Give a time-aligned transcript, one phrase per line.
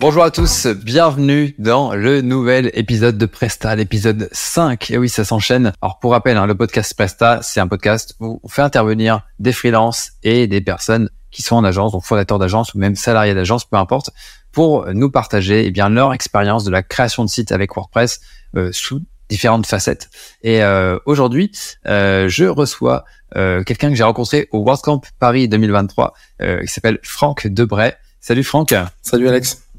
[0.00, 4.90] Bonjour à tous, bienvenue dans le nouvel épisode de Presta, l'épisode 5.
[4.92, 5.74] Et oui, ça s'enchaîne.
[5.82, 9.52] Alors pour rappel, hein, le podcast Presta, c'est un podcast où on fait intervenir des
[9.52, 13.66] freelances et des personnes qui sont en agence, donc fondateurs d'agence ou même salariés d'agence,
[13.66, 14.08] peu importe,
[14.52, 18.22] pour nous partager eh bien leur expérience de la création de sites avec WordPress
[18.56, 20.08] euh, sous différentes facettes.
[20.42, 21.52] Et euh, aujourd'hui,
[21.86, 23.04] euh, je reçois
[23.34, 27.94] quelqu'un que j'ai rencontré au WordCamp Paris 2023, qui s'appelle Franck Debray.
[28.18, 28.74] Salut Franck.
[29.02, 29.69] Salut Alex.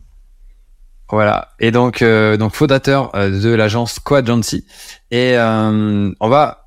[1.11, 1.49] Voilà.
[1.59, 4.65] Et donc, donc fondateur de l'agence Coagency.
[5.11, 6.61] Et on va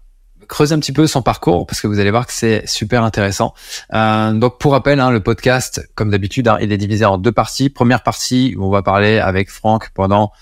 [0.44, 3.54] creuser un petit peu son parcours parce que vous allez voir que c'est super intéressant.
[3.92, 7.32] Euh, donc pour rappel, hein, le podcast, comme d'habitude, hein, il est divisé en deux
[7.32, 7.70] parties.
[7.70, 10.32] Première partie où on va parler avec Franck pendant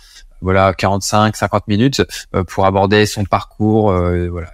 [0.40, 2.02] voilà 45-50 minutes
[2.34, 4.50] euh, pour aborder son parcours, euh, voilà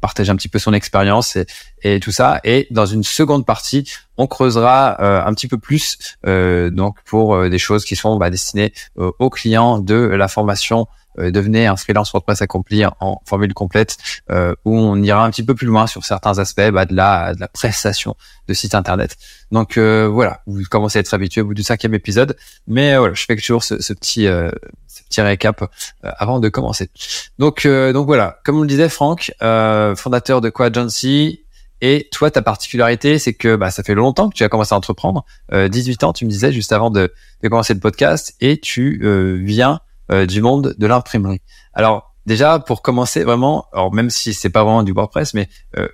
[0.00, 1.36] partager un petit peu son expérience
[1.82, 2.40] et, tout ça.
[2.44, 7.58] Et dans une seconde partie, on creusera euh, un petit peu plus donc pour des
[7.58, 10.88] choses qui sont bah, destinées aux clients de la formation euh,
[11.18, 13.96] devenez un freelance WordPress accompli en formule complète
[14.30, 17.34] euh, où on ira un petit peu plus loin sur certains aspects bah, de la
[17.34, 18.16] de la prestation
[18.46, 19.16] de site internet.
[19.50, 23.14] Donc euh, voilà, vous commencez à être habitué au bout du cinquième épisode, mais voilà,
[23.14, 25.64] je fais toujours ce, ce petit ce petit récap
[26.02, 26.90] avant de commencer.
[27.38, 31.44] Donc donc voilà, comme on le disait, Franck, fondateur de Quagency,
[31.80, 34.76] et toi, ta particularité, c'est que bah, ça fait longtemps que tu as commencé à
[34.76, 35.24] entreprendre.
[35.52, 39.00] 18 ans, tu me disais juste avant de, de commencer le podcast, et tu
[39.44, 41.40] viens euh, du monde de l'imprimerie.
[41.74, 45.88] Alors déjà pour commencer vraiment, alors même si c'est pas vraiment du WordPress, mais euh,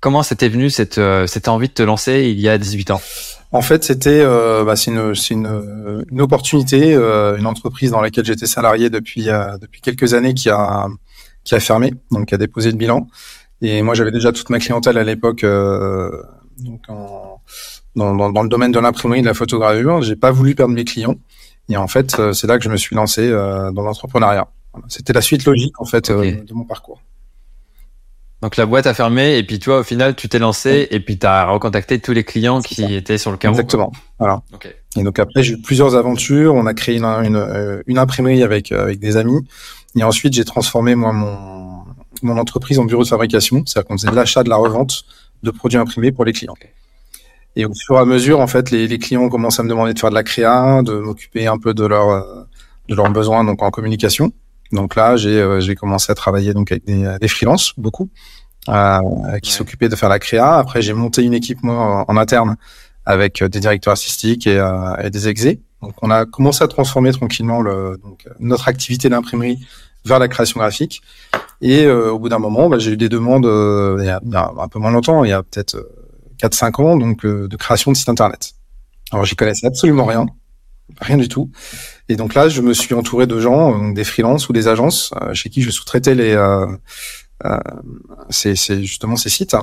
[0.00, 3.00] comment c'était venu cette euh, cette envie de te lancer il y a 18 ans?
[3.52, 8.46] En fait, c'était bah, c'est une c'est une, une opportunité, une entreprise dans laquelle j'étais
[8.46, 9.26] salarié depuis
[9.60, 10.88] depuis quelques années qui a
[11.44, 13.06] qui a fermé, donc qui a déposé le bilan.
[13.62, 17.40] Et moi, j'avais déjà toute ma clientèle à l'époque, donc en,
[17.96, 20.02] dans, dans, dans, le domaine de l'imprimerie, de la photogravure.
[20.02, 21.16] J'ai pas voulu perdre mes clients.
[21.68, 24.48] Et en fait, euh, c'est là que je me suis lancé euh, dans l'entrepreneuriat.
[24.88, 27.00] C'était la suite logique en fait euh, de mon parcours.
[28.42, 31.18] Donc la boîte a fermé et puis toi au final tu t'es lancé et puis
[31.18, 33.54] tu as recontacté tous les clients qui étaient sur le carreau.
[33.54, 33.92] Exactement.
[34.18, 34.42] Voilà.
[34.96, 36.54] Et donc après j'ai eu plusieurs aventures.
[36.54, 39.40] On a créé une, une, une imprimerie avec avec des amis
[39.96, 41.84] et ensuite j'ai transformé moi mon
[42.22, 43.62] mon entreprise en bureau de fabrication.
[43.64, 45.04] C'est-à-dire qu'on faisait de l'achat, de la revente
[45.42, 46.54] de produits imprimés pour les clients.
[47.56, 49.94] Et au fur et à mesure, en fait, les, les clients commencent à me demander
[49.94, 52.44] de faire de la créa, de m'occuper un peu de leur euh,
[52.88, 54.32] de leurs besoins donc en communication.
[54.72, 58.10] Donc là, j'ai euh, j'ai commencé à travailler donc avec des, des freelances beaucoup
[58.68, 58.98] euh,
[59.42, 60.56] qui s'occupaient de faire la créa.
[60.56, 62.56] Après, j'ai monté une équipe moi en interne
[63.06, 64.62] avec euh, des directeurs artistiques et,
[65.02, 65.60] et des exés.
[65.82, 69.58] Donc on a commencé à transformer tranquillement le, donc, notre activité d'imprimerie
[70.06, 71.02] vers la création graphique.
[71.60, 73.46] Et au bout d'un moment, bah, j'ai eu des demandes
[73.98, 74.20] il, y a,
[74.58, 75.76] un peu moins longtemps, il y a peut-être
[76.40, 78.52] 4-5 ans donc euh, de création de site internet.
[79.12, 80.26] Alors j'y connaissais absolument rien,
[81.00, 81.50] rien du tout.
[82.08, 84.68] Et donc là, je me suis entouré de gens, euh, donc des freelances ou des
[84.68, 86.66] agences euh, chez qui je sous-traitais les euh,
[87.44, 87.58] euh,
[88.30, 89.56] ces, justement ces sites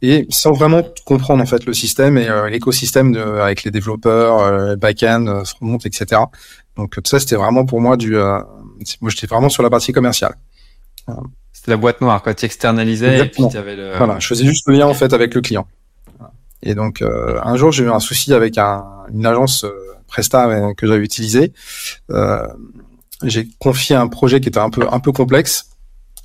[0.00, 4.76] et sans vraiment comprendre en fait le système et l'écosystème de, avec les développeurs, euh,
[4.76, 6.22] back-end, front, etc.
[6.76, 10.36] Donc tout ça, c'était vraiment pour moi du, moi j'étais vraiment sur la partie commerciale.
[11.52, 12.34] C'était la boîte noire, quoi.
[12.34, 13.96] Tu externalisais et puis avais le.
[13.96, 15.66] Voilà, je faisais juste le lien en fait avec le client.
[16.62, 19.72] Et donc euh, un jour j'ai eu un souci avec un, une agence euh,
[20.06, 21.52] Presta euh, que j'avais utilisée.
[22.10, 22.46] Euh,
[23.24, 25.70] j'ai confié un projet qui était un peu un peu complexe.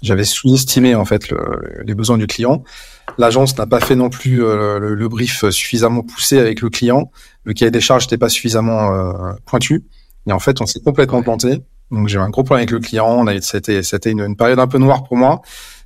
[0.01, 2.63] J'avais sous-estimé en fait le, les besoins du client.
[3.17, 7.11] L'agence n'a pas fait non plus le, le, brief suffisamment poussé avec le client.
[7.45, 8.91] Le cahier des charges n'était pas suffisamment
[9.45, 9.85] pointu.
[10.27, 11.61] Et en fait, on s'est complètement planté.
[11.89, 13.07] Donc j'ai eu un gros problème avec le client.
[13.07, 15.41] On a c'était c'était une, une, période un peu noire pour moi.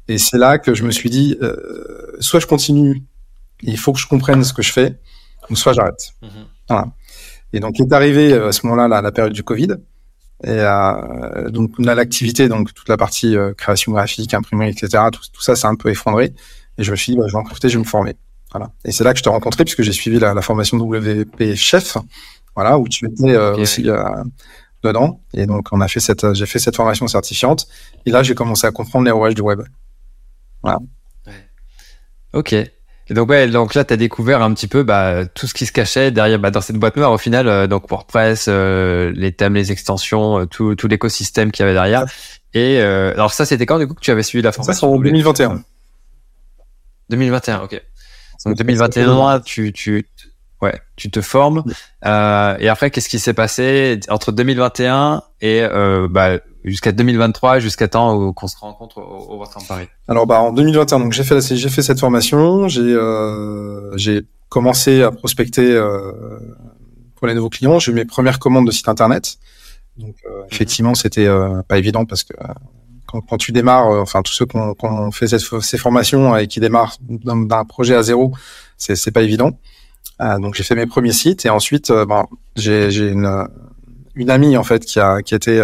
[0.08, 1.38] Et c'est là que je me suis dit,
[2.20, 3.04] soit je continue
[3.62, 4.98] il faut que je comprenne ce que je fais,
[5.50, 6.14] ou soit j'arrête.
[6.22, 6.30] Mhm.
[6.70, 6.88] Voilà.
[7.54, 9.76] Et donc, est arrivé euh, à ce moment-là la, la, période du Covid.
[10.44, 15.06] Et euh, donc, on a l'activité, donc toute la partie euh, création graphique, imprimerie, etc.
[15.12, 16.34] Tout, tout ça, c'est un peu effondré.
[16.78, 18.16] Et je me suis dit, bah, je vais en profiter, je vais me former.
[18.52, 18.72] Voilà.
[18.86, 21.98] Et c'est là que je t'ai rencontré, puisque j'ai suivi la, la, formation WP Chef,
[22.56, 23.84] voilà, où tu étais euh, aussi
[24.84, 25.22] dedans.
[25.34, 27.68] Et donc, on a fait cette, j'ai fait cette formation certifiante.
[28.06, 29.64] Et là, j'ai commencé à comprendre les rouages du web.
[30.62, 30.80] Voilà.
[31.26, 31.34] Ouais.
[32.34, 32.56] Ok.
[33.10, 35.66] Et donc ouais, donc là tu as découvert un petit peu bah, tout ce qui
[35.66, 39.32] se cachait derrière bah, dans cette boîte noire au final euh, donc WordPress, euh, les
[39.32, 42.06] thèmes, les extensions, euh, tout, tout l'écosystème qu'il y avait derrière.
[42.54, 44.94] Et euh, alors ça c'était quand du coup que tu avais suivi la formation Ça
[44.94, 45.64] en 2021.
[47.10, 47.82] 2021, OK.
[48.46, 50.06] Donc 2021 tu tu
[50.62, 51.64] ouais, tu te formes
[52.06, 55.66] euh, et après qu'est-ce qui s'est passé entre 2021 et
[56.10, 60.52] bah jusqu'à 2023, jusqu'à temps qu'on se rencontre au, au WordCamp Paris Alors bah en
[60.52, 66.12] 2021, donc j'ai fait j'ai fait cette formation, j'ai euh, j'ai commencé à prospecter euh,
[67.16, 67.80] pour les nouveaux clients.
[67.80, 69.38] J'ai eu mes premières commandes de site internet.
[69.98, 70.48] Donc euh, mhm.
[70.52, 71.28] effectivement, c'était
[71.68, 72.34] pas évident parce que
[73.06, 76.98] quand, quand, tu démarres, enfin tous ceux qui ont, fait ces, formations et qui démarrent
[77.02, 78.34] d'un projet à zéro,
[78.78, 79.52] c'est pas évident.
[80.20, 82.26] donc j'ai fait mes premiers sites et ensuite, bon,
[82.56, 83.48] j'ai une,
[84.16, 85.62] une amie en fait qui a qui était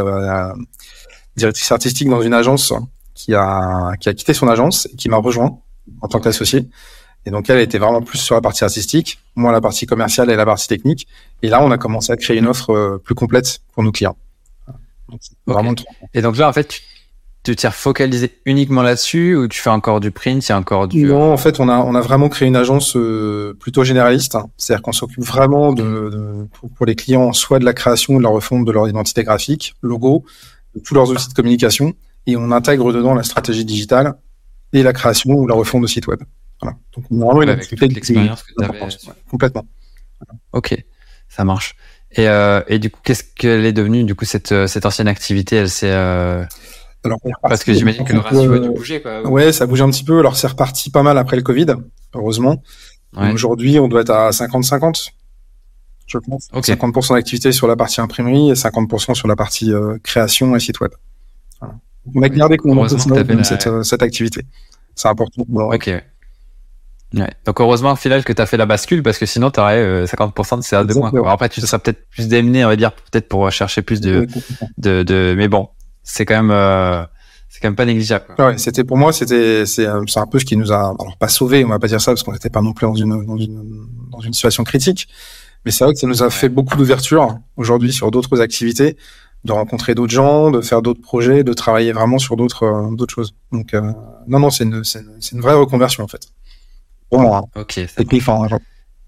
[1.36, 2.74] directrice artistique dans une agence
[3.14, 5.60] qui a qui a quitté son agence et qui m'a rejoint
[6.02, 6.68] en tant qu'associé.
[7.26, 10.36] Et donc elle était vraiment plus sur la partie artistique, moi la partie commerciale et
[10.36, 11.08] la partie technique.
[11.42, 14.18] Et là, on a commencé à créer une offre euh, plus complète pour nos clients.
[15.46, 15.74] Vraiment
[16.14, 16.82] Et donc là, en fait,
[17.44, 20.88] tu t'es focalisé uniquement là-dessus ou tu fais encore du print, il y a encore
[20.88, 24.38] du Non, en fait, on a on a vraiment créé une agence euh, plutôt généraliste,
[24.58, 28.30] c'est-à-dire qu'on s'occupe vraiment de, de pour, les clients soit de la création, de la
[28.30, 30.24] refonte de leur identité graphique, logo,
[30.76, 31.94] de tous leurs outils de communication
[32.26, 34.16] et on intègre dedans la stratégie digitale
[34.72, 36.22] et la création ou la refonte de site web.
[36.62, 36.78] Voilà.
[36.96, 38.80] Donc, normalement, avec toute l'expérience que tu avais.
[39.30, 39.66] Complètement.
[40.54, 40.76] Ok,
[41.30, 41.76] ça marche.
[42.16, 45.08] Et, euh, et du coup, qu'est-ce qu'elle est devenue, du coup, cette, euh, cette ancienne
[45.08, 45.58] activité?
[45.58, 45.92] Elle s'est.
[45.92, 46.46] Euh...
[47.04, 49.28] Alors, Parce que j'imagine que le ratio a dû bouger, quoi.
[49.28, 50.20] Ouais, ça bouge un petit peu.
[50.20, 51.68] Alors, c'est reparti pas mal après le Covid,
[52.14, 52.64] heureusement.
[53.16, 55.10] Aujourd'hui, on doit être à 50-50.
[56.08, 56.50] Je pense.
[56.52, 60.80] 50% d'activité sur la partie imprimerie et 50% sur la partie euh, création et site
[60.80, 60.92] web.
[61.60, 61.76] Voilà.
[62.16, 64.46] On a gardé qu'on cette, euh, cette activité.
[64.96, 65.44] C'est important.
[65.48, 65.92] Ok.
[67.14, 67.30] Ouais.
[67.46, 70.06] Donc heureusement au final que tu as fait la bascule parce que sinon tu aurais
[70.06, 71.12] 50% de CA de moins.
[71.32, 74.28] Après tu seras peut-être plus démené on va dire peut-être pour chercher plus de,
[74.80, 75.70] de, de mais bon
[76.02, 77.04] c'est quand même euh,
[77.50, 78.26] c'est quand même pas négligeable.
[78.40, 81.28] Ouais, c'était pour moi c'était c'est c'est un peu ce qui nous a alors pas
[81.28, 83.38] sauvé on va pas dire ça parce qu'on n'était pas non plus dans une dans
[83.38, 85.08] une dans une situation critique
[85.66, 88.98] mais c'est vrai que ça nous a fait beaucoup d'ouverture aujourd'hui sur d'autres activités
[89.44, 93.14] de rencontrer d'autres gens, de faire d'autres projets, de travailler vraiment sur d'autres euh, d'autres
[93.14, 93.36] choses.
[93.52, 93.82] Donc euh,
[94.28, 96.30] non non c'est une une, une, vraie reconversion en fait.
[97.12, 97.74] Bon, ok.
[97.74, 98.46] C'est kiffant.
[98.46, 98.58] Hein,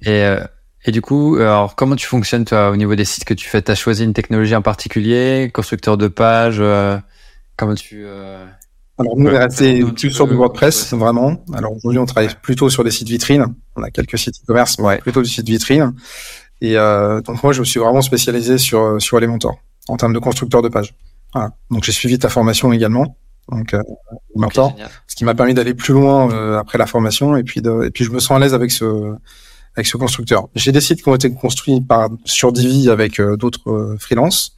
[0.02, 0.44] et euh,
[0.86, 3.62] et du coup, alors comment tu fonctionnes toi au niveau des sites que tu fais?
[3.62, 6.62] T'as choisi une technologie en particulier, constructeur de pages
[7.58, 8.06] Comment tu
[8.98, 11.44] alors nous, on est resté plus sur du WordPress, vraiment.
[11.54, 13.54] Alors aujourd'hui, on travaille plutôt sur des sites vitrines.
[13.76, 15.94] On a quelques sites e-commerce, mais plutôt des sites vitrines.
[16.62, 19.58] Et euh, donc moi, je me suis vraiment spécialisé sur sur Elementor
[19.88, 20.96] en termes de constructeur de page.
[21.34, 21.52] Voilà.
[21.70, 23.18] Donc j'ai suivi ta formation également,
[23.50, 23.84] donc euh,
[25.08, 27.92] ce qui m'a permis d'aller plus loin euh, après la formation et puis de, et
[27.92, 29.16] puis je me sens à l'aise avec ce
[29.76, 30.48] avec ce constructeur.
[30.56, 34.58] J'ai des sites qui ont été construits par sur Divi avec euh, d'autres euh, freelances.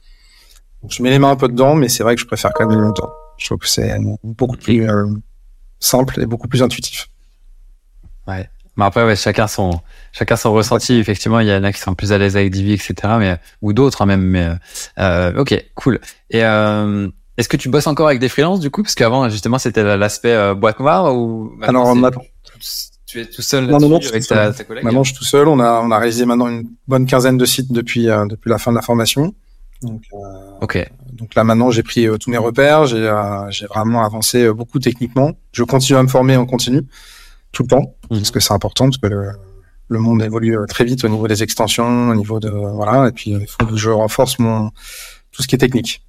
[0.88, 2.80] je mets les mains un peu dedans, mais c'est vrai que je préfère quand même
[2.80, 3.10] longtemps.
[3.36, 4.88] Je trouve que c'est beaucoup plus
[5.80, 7.08] simple et beaucoup plus intuitif.
[8.26, 8.48] Ouais.
[8.78, 9.72] Mais après, ouais, chacun son,
[10.12, 10.94] chacun son ressenti.
[10.94, 12.94] Effectivement, il y en a qui sont plus à l'aise avec Divi, etc.
[13.18, 14.22] Mais ou d'autres hein, même.
[14.22, 14.48] Mais
[15.00, 16.00] euh, ok, cool.
[16.30, 18.84] Et euh, est-ce que tu bosses encore avec des freelances du coup?
[18.84, 22.22] Parce qu'avant, justement, c'était l'aspect euh, boîte noire ou alors maintenant
[23.06, 24.84] tu es tout seul non, non, non, avec ta, ta, collègue?
[24.84, 25.48] Maintenant, je suis tout seul.
[25.48, 28.58] On a on a réalisé maintenant une bonne quinzaine de sites depuis euh, depuis la
[28.58, 29.34] fin de la formation.
[29.82, 30.18] Donc, euh,
[30.60, 30.88] ok.
[31.14, 32.86] Donc là maintenant, j'ai pris tous mes repères.
[32.86, 33.12] J'ai
[33.50, 35.32] j'ai vraiment avancé beaucoup techniquement.
[35.52, 36.82] Je continue à me former en continu
[37.52, 38.18] tout le temps, mhm.
[38.18, 39.30] parce que c'est important, parce que le,
[39.88, 43.12] le, monde évolue euh, très vite au niveau des extensions, au niveau de voilà, et
[43.12, 44.70] puis il faut que je renforce mon
[45.32, 46.02] tout ce qui est technique,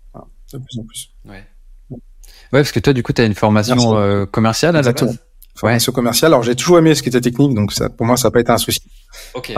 [0.53, 1.11] de plus en plus.
[1.25, 1.45] Ouais.
[2.51, 5.11] Ouais, parce que toi, du coup, tu as une formation euh, commerciale à Exactement.
[5.11, 5.25] la base?
[5.55, 6.31] Formation commerciale.
[6.33, 8.39] Alors, j'ai toujours aimé ce qui était technique, donc ça, pour moi, ça n'a pas
[8.39, 8.81] été un souci.
[9.33, 9.53] Ok.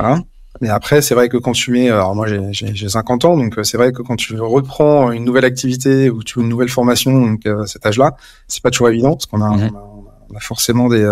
[0.60, 3.63] Mais après, c'est vrai que quand tu mets, alors moi j'ai 50 ans, donc euh,
[3.63, 7.46] c'est vrai que quand tu reprends une nouvelle activité ou tu une nouvelle formation, donc
[7.46, 8.17] à cet âge-là,
[8.50, 9.72] c'est pas toujours évident parce qu'on a, mhm.
[10.29, 11.10] on a, forcément des,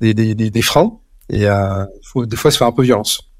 [0.00, 3.32] des, des, des, freins et euh, faut, des fois se faire un peu violence.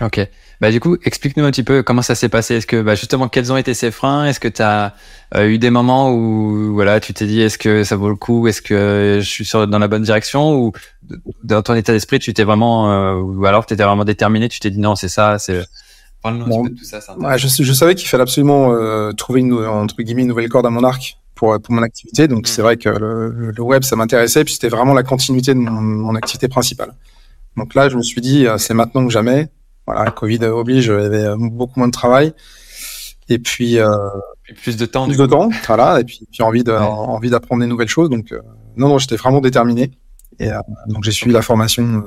[0.00, 0.28] Ok.
[0.60, 2.56] Bah du coup, explique-nous un petit peu comment ça s'est passé.
[2.56, 4.26] Est-ce que bah, justement quels ont été ces freins?
[4.26, 4.94] Est-ce que tu as
[5.36, 8.48] euh, eu des moments où voilà, tu t'es dit est-ce que ça vaut le coup?
[8.48, 10.56] Est-ce que je suis sur, dans la bonne direction?
[10.56, 10.72] Ou
[11.44, 14.58] dans ton état d'esprit, tu t'es vraiment euh, ou alors tu étais vraiment déterminé, tu
[14.58, 15.64] t'es dit non, c'est ça, c'est
[16.22, 16.98] Parle-nous un peu de tout ça.
[17.18, 20.66] Ouais, je, je, savais qu'il fallait absolument euh, trouver une entre guillemets une nouvelle corde
[20.66, 22.28] à mon arc pour, pour mon activité.
[22.28, 22.64] Donc, c'est mm.
[22.64, 26.14] vrai que le, le web, ça m'intéressait, puis c'était vraiment la continuité de mon, mon,
[26.14, 26.94] activité principale.
[27.56, 29.48] Donc là, je me suis dit, euh, c'est maintenant que jamais.
[29.86, 32.32] Voilà, Covid oblige, j'avais euh, beaucoup moins de travail.
[33.28, 33.94] Et puis, euh,
[34.62, 35.06] plus de temps.
[35.06, 36.00] Plus de temps, voilà.
[36.00, 38.08] Et puis, puis envie de, envie d'apprendre des nouvelles choses.
[38.08, 38.40] Donc, euh,
[38.76, 39.90] non, non, j'étais vraiment déterminé.
[40.40, 40.50] Et
[40.88, 42.02] donc, j'ai suivi la formation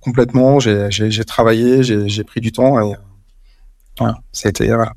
[0.00, 0.60] complètement.
[0.60, 2.94] J'ai travaillé, j'ai pris du temps et
[3.98, 4.94] voilà, c'était voilà.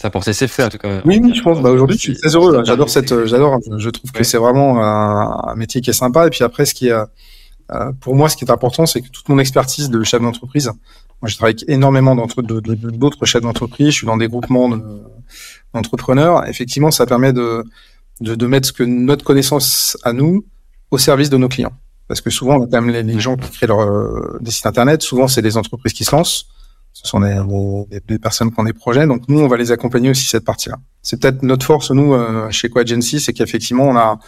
[0.00, 1.02] Ça a porté ses fruits en tout cas.
[1.04, 1.60] Oui, oui, je pense.
[1.60, 2.62] Bah, aujourd'hui, je suis très heureux.
[2.64, 3.58] J'adore cette, j'adore.
[3.76, 6.26] Je trouve que c'est vraiment un, métier qui est sympa.
[6.26, 9.10] Et puis après, ce qui est, euh, pour moi, ce qui est important, c'est que
[9.10, 10.72] toute mon expertise de chef d'entreprise,
[11.20, 13.88] moi, je travaille énormément d'autres d'autres chefs d'entreprise.
[13.88, 14.70] Je suis dans des groupements
[15.74, 16.48] d'entrepreneurs.
[16.48, 17.62] Effectivement, ça permet de,
[18.22, 20.46] de, de mettre ce que notre connaissance à nous
[20.90, 21.74] au service de nos clients.
[22.08, 25.28] parce que souvent, quand même les, gens qui créent leur, euh, des sites internet, souvent
[25.28, 26.46] c'est des entreprises qui se lancent,
[27.02, 30.10] ce sont des, des, personnes qui ont des projets, donc nous on va les accompagner
[30.10, 30.76] aussi cette partie-là.
[31.00, 34.18] C'est peut-être notre force nous euh, chez Coagency, c'est qu'effectivement on a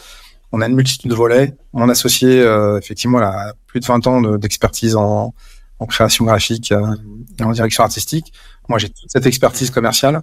[0.52, 4.06] on a une multitude de volets, on a associé euh, effectivement là, plus de 20
[4.06, 5.34] ans d'expertise en,
[5.78, 8.32] en création graphique et en direction artistique.
[8.68, 10.22] Moi j'ai toute cette expertise commerciale.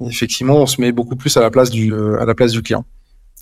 [0.00, 2.62] Et effectivement, on se met beaucoup plus à la place du à la place du
[2.62, 2.84] client.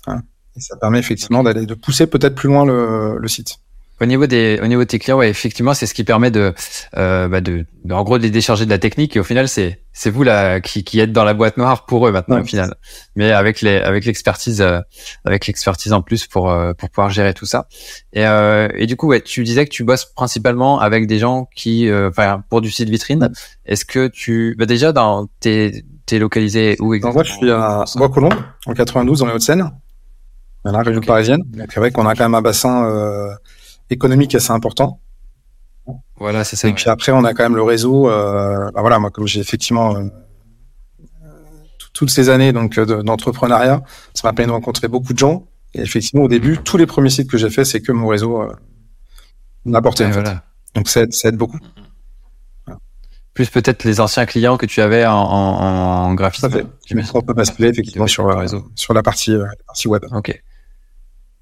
[0.07, 0.21] Hein.
[0.55, 3.57] Et ça permet effectivement d'aller de pousser peut-être plus loin le, le site.
[4.01, 6.53] Au niveau des, au niveau de tes clients, ouais, effectivement, c'est ce qui permet de,
[6.97, 9.15] euh, bah de, en gros, de les décharger de la technique.
[9.15, 12.05] Et au final, c'est, c'est vous là qui, qui êtes dans la boîte noire pour
[12.05, 12.75] eux maintenant, au final.
[13.15, 14.81] Mais avec les, avec l'expertise, euh,
[15.23, 17.67] avec l'expertise en plus pour, euh, pour pouvoir gérer tout ça.
[18.11, 21.47] Et, euh, et du coup, ouais, tu disais que tu bosses principalement avec des gens
[21.55, 23.31] qui, euh, enfin, pour du site vitrine.
[23.65, 27.85] Est-ce que tu, bah déjà, dans t'es, t'es localisé où exactement Moi, je suis à
[27.95, 28.35] Bois-Colombes,
[28.65, 29.71] en 92, dans les Hauts-de-Seine.
[30.65, 31.43] Dans la région parisienne.
[31.45, 33.37] Donc, c'est vrai qu'on a quand même un bassin
[33.89, 34.99] économique assez important.
[36.17, 36.67] Voilà, c'est ça.
[36.67, 38.09] Et puis après, on a quand même le réseau.
[38.09, 40.09] Euh, bah voilà, moi, comme j'ai effectivement euh,
[41.93, 45.47] toutes ces années donc euh, d'entrepreneuriat, ça m'a permis de rencontrer beaucoup de gens.
[45.73, 48.41] Et effectivement, au début, tous les premiers sites que j'ai fait, c'est que mon réseau
[48.41, 48.55] euh,
[49.65, 50.09] m'a apporté.
[50.09, 50.43] Voilà.
[50.73, 51.59] Donc ça aide, ça aide beaucoup.
[53.33, 56.49] Plus peut-être les anciens clients que tu avais en, en, en graphisme.
[56.49, 56.95] Ça fait.
[56.95, 60.05] Me peut basculer effectivement sur, euh, sur la partie, la partie web.
[60.13, 60.41] Ok.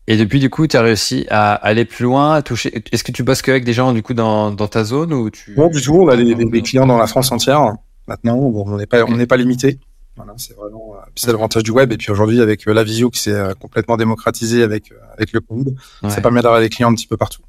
[0.07, 2.83] Et depuis, du coup, tu as réussi à aller plus loin, à toucher.
[2.91, 5.55] Est-ce que tu bosses qu'avec des gens, du coup, dans, dans ta zone ou tu...
[5.55, 5.95] Non, du tout.
[5.95, 7.73] On a des, clients dans la France entière.
[8.07, 9.79] Maintenant, on n'est pas, on n'est pas limité.
[10.17, 11.91] Voilà, c'est vraiment, euh, c'est l'avantage du web.
[11.93, 15.39] Et puis aujourd'hui, avec euh, la visio qui s'est euh, complètement démocratisée avec, avec le
[15.39, 15.73] Covid,
[16.09, 17.41] ça permet d'avoir des clients un petit peu partout.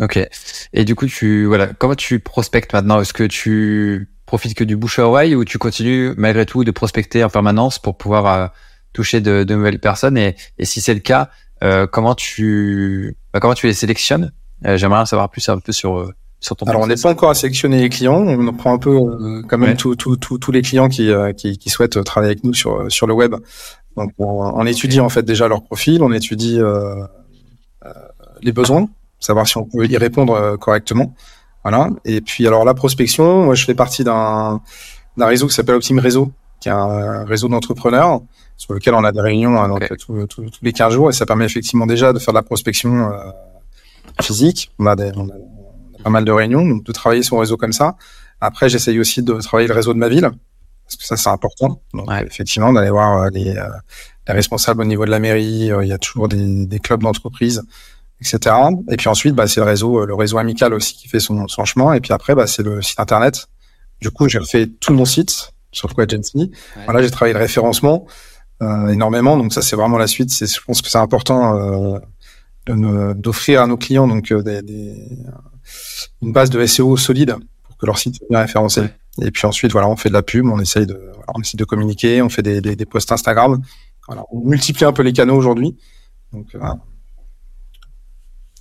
[0.00, 0.18] Ok.
[0.72, 3.00] Et du coup, tu, voilà, comment tu prospectes maintenant?
[3.00, 6.70] Est-ce que tu profites que du bouche à oreille ou tu continues malgré tout de
[6.70, 8.52] prospecter en permanence pour pouvoir
[8.92, 11.30] toucher de, de nouvelles personnes et, et si c'est le cas,
[11.62, 14.32] euh, comment tu bah, comment tu les sélectionnes?
[14.66, 16.66] Euh, J'aimerais en savoir plus un peu sur euh, sur ton.
[16.66, 19.58] Alors on n'est pas encore à sélectionner les clients, on prend un peu euh, quand
[19.58, 23.14] même tous tous les clients qui, qui, qui souhaitent travailler avec nous sur sur le
[23.14, 23.34] web.
[23.96, 26.60] Donc on, on étudie en fait déjà leur profil, on étudie
[28.42, 31.14] les besoins, savoir si on peut y répondre correctement.
[31.62, 31.90] Voilà.
[32.06, 34.62] Et puis alors la prospection, moi je fais partie d'un
[35.16, 38.22] d'un réseau qui s'appelle Optim Réseau, qui est un réseau d'entrepreneurs
[38.60, 39.90] sur lequel on a des réunions hein, donc,
[40.28, 43.16] tous les 15 jours et ça permet effectivement déjà de faire de la prospection euh,
[44.20, 44.70] physique.
[44.78, 47.72] On a, des, on, a, pas mal de réunions, donc de travailler un réseau comme
[47.72, 47.96] ça.
[48.38, 50.30] Après, j'essaye aussi de travailler le réseau de ma ville,
[50.84, 51.80] parce que ça, c'est important.
[51.94, 53.66] Donc, effectivement, d'aller voir euh, les, euh,
[54.28, 57.62] les, responsables au niveau de la mairie, il y a toujours des, des clubs d'entreprise,
[58.20, 58.54] etc.
[58.90, 61.64] Et puis ensuite, bah, c'est le réseau, le réseau amical aussi qui fait son, son
[61.64, 61.94] chemin.
[61.94, 63.46] Et puis après, bah, c'est le site internet.
[64.02, 66.52] Du coup, j'ai refait tout mon site sur Quoi Agency.
[66.84, 68.06] Voilà, j'ai travaillé le référencement.
[68.62, 69.38] Euh, énormément.
[69.38, 70.30] Donc ça, c'est vraiment la suite.
[70.30, 71.56] C'est, je pense que c'est important
[72.68, 75.08] euh, d'offrir à nos clients donc euh, des, des,
[76.20, 78.82] une base de SEO solide pour que leur site soit bien référencé.
[79.22, 81.56] Et puis ensuite, voilà, on fait de la pub, on essaye de, voilà, on essaye
[81.56, 83.62] de communiquer, on fait des, des, des posts Instagram.
[84.06, 85.78] Voilà, on multiplie un peu les canaux aujourd'hui.
[86.32, 86.76] Donc, voilà.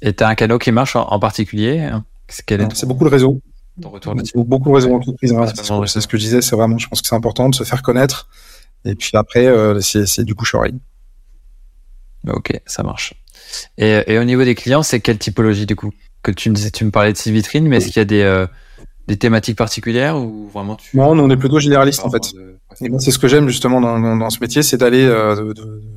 [0.02, 2.06] Et tu as un canal qui marche en, particulier hein?
[2.30, 3.42] C'est beaucoup de réseaux.
[3.76, 5.34] Beaucoup de réseaux d'entreprise.
[5.88, 6.42] c'est ce que je disais.
[6.42, 8.30] C'est vraiment, je pense que c'est important de se faire connaître
[8.86, 10.80] et puis après, euh, c'est du bouche-oreille.
[12.28, 13.14] Ok, ça marche.
[13.78, 15.92] Et, et, au niveau des clients, c'est quelle typologie du coup?
[16.22, 18.06] Que tu me disais, tu me parlais de six vitrines, mais est-ce qu'il y a
[18.06, 18.46] des, euh,
[19.08, 22.34] des thématiques particulières ou vraiment tu Non, on est plutôt généraliste en fait.
[22.82, 25.54] Moi, c'est ce que j'aime justement dans, dans, dans, ce métier, c'est d'aller euh,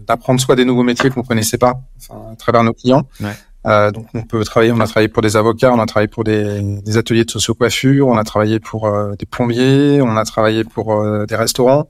[0.06, 3.06] d'apprendre soit des nouveaux métiers qu'on connaissait pas, enfin, à travers nos clients.
[3.20, 3.34] Ouais.
[3.66, 6.24] Euh, donc on peut travailler, on a travaillé pour des avocats, on a travaillé pour
[6.24, 10.64] des, des ateliers de socio-coiffure, on a travaillé pour euh, des plombiers, on a travaillé
[10.64, 11.88] pour euh, des restaurants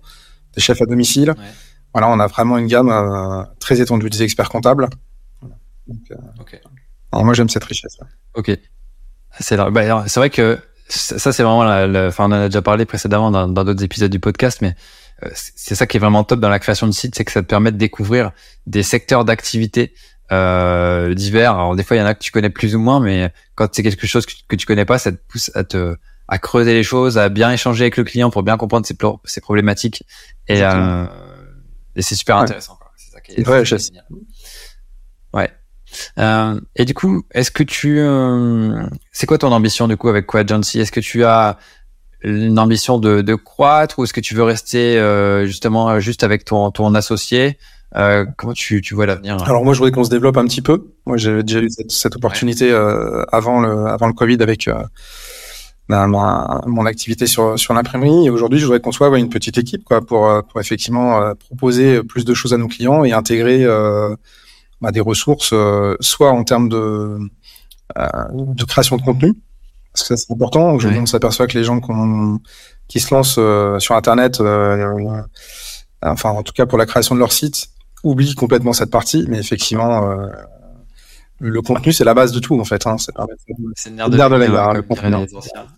[0.54, 1.35] des chefs à domicile.
[1.92, 4.88] Voilà, on a vraiment une gamme euh, très étendue des experts comptables.
[5.87, 6.16] Donc, euh,
[7.12, 7.99] alors moi, j'aime cette richesse.
[8.35, 8.50] Ok.
[9.40, 12.85] C'est bah, c'est vrai que ça, c'est vraiment la, enfin, on en a déjà parlé
[12.85, 14.75] précédemment dans d'autres épisodes du podcast, mais
[15.25, 17.42] euh, c'est ça qui est vraiment top dans la création de site, c'est que ça
[17.42, 18.32] te permet de découvrir
[18.66, 19.94] des secteurs d'activité
[20.32, 21.54] euh, divers.
[21.54, 23.68] Alors des fois, il y en a que tu connais plus ou moins, mais quand
[23.73, 25.97] c'est quelque chose que, que tu connais pas, ça te pousse à te
[26.29, 29.41] à creuser les choses, à bien échanger avec le client pour bien comprendre ses, ses
[29.41, 30.05] problématiques.
[30.49, 31.05] Et, euh,
[31.97, 32.79] et c'est super intéressant.
[32.97, 34.05] C'est ça qui est, ouais, génial.
[35.35, 35.50] Ouais.
[36.19, 40.26] Euh, et du coup, est-ce que tu, euh, c'est quoi ton ambition du coup avec
[40.26, 41.59] Quagency Est-ce que tu as
[42.23, 46.45] une ambition de, de croître ou est-ce que tu veux rester euh, justement juste avec
[46.45, 47.59] ton, ton associé?
[47.95, 49.37] Euh, comment tu, tu vois l'avenir?
[49.43, 50.95] Alors moi, je voudrais qu'on se développe un petit peu.
[51.05, 54.71] Moi, j'ai déjà eu cette, cette opportunité euh, avant le avant le Covid avec
[55.89, 58.27] mon activité sur, sur l'imprimerie.
[58.27, 61.35] Et aujourd'hui, je voudrais qu'on soit une petite équipe quoi, pour, euh, pour effectivement euh,
[61.35, 64.15] proposer plus de choses à nos clients et intégrer euh,
[64.81, 65.55] bah, des ressources,
[66.01, 67.19] soit en termes de,
[67.97, 69.35] de création de contenu,
[69.93, 70.73] parce que c'est important.
[70.73, 71.81] Aujourd'hui, on s'aperçoit que les gens
[72.89, 73.39] qui se lancent
[73.81, 74.43] sur Internet,
[76.03, 77.69] enfin en tout cas pour la création de leur site,
[78.03, 79.25] oublient complètement cette partie.
[79.29, 80.17] Mais effectivement,
[81.42, 82.87] le contenu, c'est la base de tout, en fait.
[82.87, 82.96] Hein.
[83.75, 85.14] C'est le nerf de, de, la le contenu.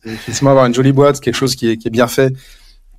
[0.04, 2.34] Effectivement, avoir une jolie boîte, quelque chose qui est, qui est bien fait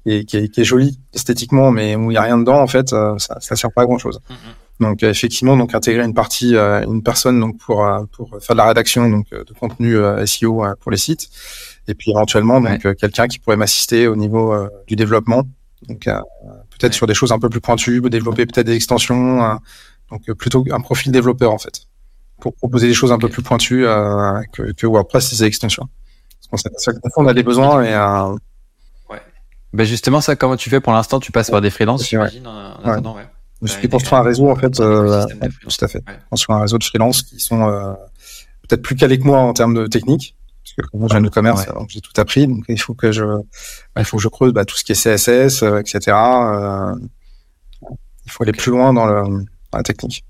[0.07, 2.67] et qui est, qui est, joli esthétiquement, mais où il n'y a rien dedans, en
[2.67, 4.19] fait, euh, ça ne sert pas à grand-chose.
[4.79, 8.57] Donc, euh, effectivement, donc intégrer une partie, euh, une personne donc pour pour faire de
[8.57, 9.95] la rédaction donc de contenu
[10.25, 11.29] SEO pour les sites,
[11.87, 14.53] et puis éventuellement donc quelqu'un qui pourrait m'assister au niveau
[14.85, 15.43] du développement,
[15.87, 16.05] donc
[16.77, 19.57] peut-être sur des choses un peu plus pointues, développer peut-être des extensions,
[20.11, 21.87] donc plutôt un profil développeur en fait
[22.39, 25.87] pour proposer des choses un peu plus pointues euh, que, que WordPress et ses extensions.
[26.51, 28.35] Parce qu'on sait que on a des besoins et euh...
[29.09, 29.21] ouais.
[29.73, 31.19] Ben justement, ça, comment tu fais pour l'instant?
[31.19, 33.27] Tu passes par des freelances, j'imagine, en attendant, ouais.
[33.61, 35.25] Je suis construit un réseau en fait, euh,
[35.61, 36.03] tout à fait.
[36.07, 36.19] Ouais.
[36.29, 37.93] Construire un réseau de freelance qui sont euh,
[38.67, 40.35] peut-être plus calés que moi en termes de technique.
[40.63, 43.23] Parce que moi, j'ai un commerce, donc j'ai tout appris, donc il faut que je,
[43.23, 45.99] bah, il faut que je creuse bah, tout ce qui est CSS, euh, etc.
[46.07, 46.95] Euh,
[48.25, 49.23] il faut aller plus loin dans, le,
[49.71, 50.25] dans la technique.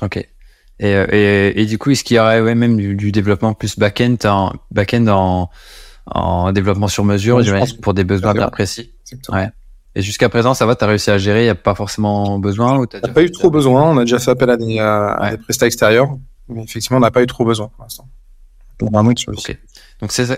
[0.00, 0.26] Ok.
[0.80, 3.78] Et, et, et, du coup, est-ce qu'il y aurait ouais, même du, du développement plus
[3.78, 5.50] back-end en, back-end en,
[6.06, 8.92] en développement sur mesure, j'imagine, pour des besoins bien précis
[9.30, 9.50] ouais.
[9.94, 12.38] Et jusqu'à présent, ça va, tu as réussi à gérer, il n'y a pas forcément
[12.38, 15.30] besoin ou t'as pas eu trop besoin, on a déjà fait appel à des, à,
[15.32, 16.16] des prestats extérieurs,
[16.48, 18.08] mais effectivement, on n'a pas eu trop besoin pour l'instant.
[18.80, 19.58] Okay.
[20.00, 20.36] Donc c'est ça,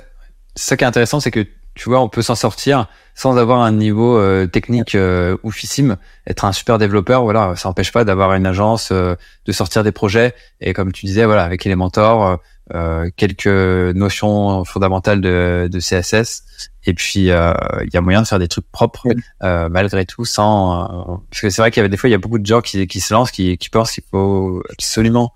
[0.55, 3.73] ça qui est intéressant, c'est que tu vois, on peut s'en sortir sans avoir un
[3.73, 5.97] niveau euh, technique euh, oufissime,
[6.27, 7.23] être un super développeur.
[7.23, 10.35] Voilà, ça n'empêche pas d'avoir une agence, euh, de sortir des projets.
[10.61, 12.39] Et comme tu disais, voilà, avec Elementor,
[12.75, 16.45] euh, quelques notions fondamentales de, de CSS
[16.87, 19.09] et puis il y a moyen de faire des trucs propres
[19.41, 22.19] malgré tout, sans parce que c'est vrai qu'il y avait des fois, il y a
[22.19, 25.33] beaucoup de gens qui, qui se lancent, qui, qui pensent qu'il faut absolument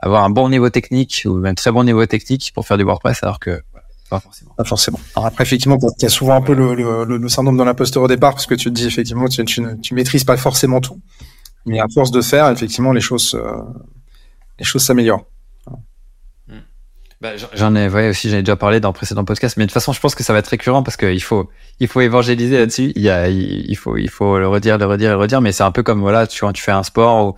[0.00, 3.22] avoir un bon niveau technique ou un très bon niveau technique pour faire du WordPress,
[3.22, 3.62] alors que
[4.08, 4.54] pas forcément.
[4.56, 5.00] Pas forcément.
[5.16, 8.02] Alors après, effectivement, il y a souvent un peu le, le, le syndrome de l'imposteur
[8.02, 11.00] au départ, parce que tu te dis, effectivement, tu, tu, tu maîtrises pas forcément tout.
[11.66, 13.60] Mais à force de faire, effectivement, les choses, euh,
[14.58, 15.26] les choses s'améliorent.
[16.46, 16.60] Hmm.
[17.20, 19.68] Bah, j'en ai, ouais, aussi, j'en ai déjà parlé dans le précédent podcast, mais de
[19.68, 22.58] toute façon, je pense que ça va être récurrent parce qu'il faut, il faut évangéliser
[22.58, 22.92] là-dessus.
[22.96, 25.64] Il y a, il, faut, il faut le redire, le redire, le redire, mais c'est
[25.64, 27.36] un peu comme, voilà, tu, quand tu fais un sport ou,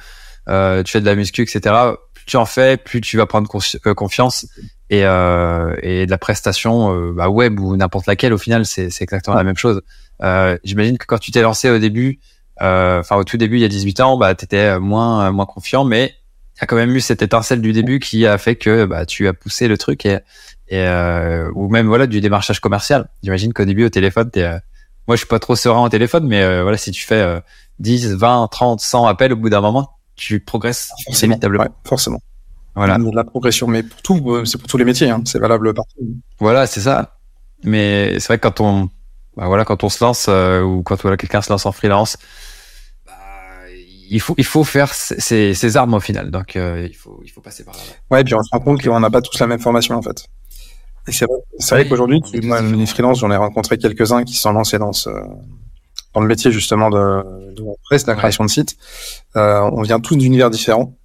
[0.48, 1.74] euh, tu fais de la muscu, etc.
[2.20, 3.48] Plus tu en fais, plus tu vas prendre
[3.86, 4.46] euh, confiance
[4.90, 8.90] et, euh, et de la prestation euh, bah, web ou n'importe laquelle au final c'est
[9.00, 9.80] exactement la même chose.
[10.22, 12.20] Euh, j'imagine que quand tu t'es lancé au début
[12.60, 15.82] euh, enfin au tout début il y a 18 ans bah t'étais moins moins confiant
[15.82, 16.14] mais
[16.56, 19.06] il y a quand même eu cette étincelle du début qui a fait que bah
[19.06, 20.18] tu as poussé le truc et,
[20.68, 23.08] et euh, ou même voilà du démarchage commercial.
[23.22, 24.30] J'imagine qu'au début au téléphone
[25.06, 27.40] moi je suis pas trop serein au téléphone mais voilà si tu fais
[27.78, 32.20] 10 20 30 100 appels au bout d'un moment tu progresses inévitablement ouais, forcément
[32.76, 32.98] voilà.
[32.98, 35.22] De la progression, mais pour tout, euh, c'est pour tous les métiers, hein.
[35.24, 35.98] c'est valable partout.
[36.38, 37.16] Voilà, c'est ça.
[37.64, 38.88] Mais c'est vrai que quand on,
[39.36, 42.16] bah voilà, quand on se lance euh, ou quand voilà, quelqu'un se lance en freelance,
[43.06, 43.12] bah,
[44.08, 46.30] il faut il faut faire ses, ses armes au final.
[46.30, 47.80] Donc euh, il faut il faut passer par là.
[48.10, 50.02] Ouais, et puis on se rend compte qu'on n'a pas tous la même formation en
[50.02, 50.24] fait.
[51.08, 51.38] C'est vrai,
[51.70, 55.10] vrai qu'aujourd'hui, moi, les freelances, j'en ai rencontré quelques-uns qui sont lancés dans ce
[56.14, 58.76] dans le métier justement de, de WordPress, de la création de sites.
[59.36, 60.96] Euh, on vient tous d'univers différents.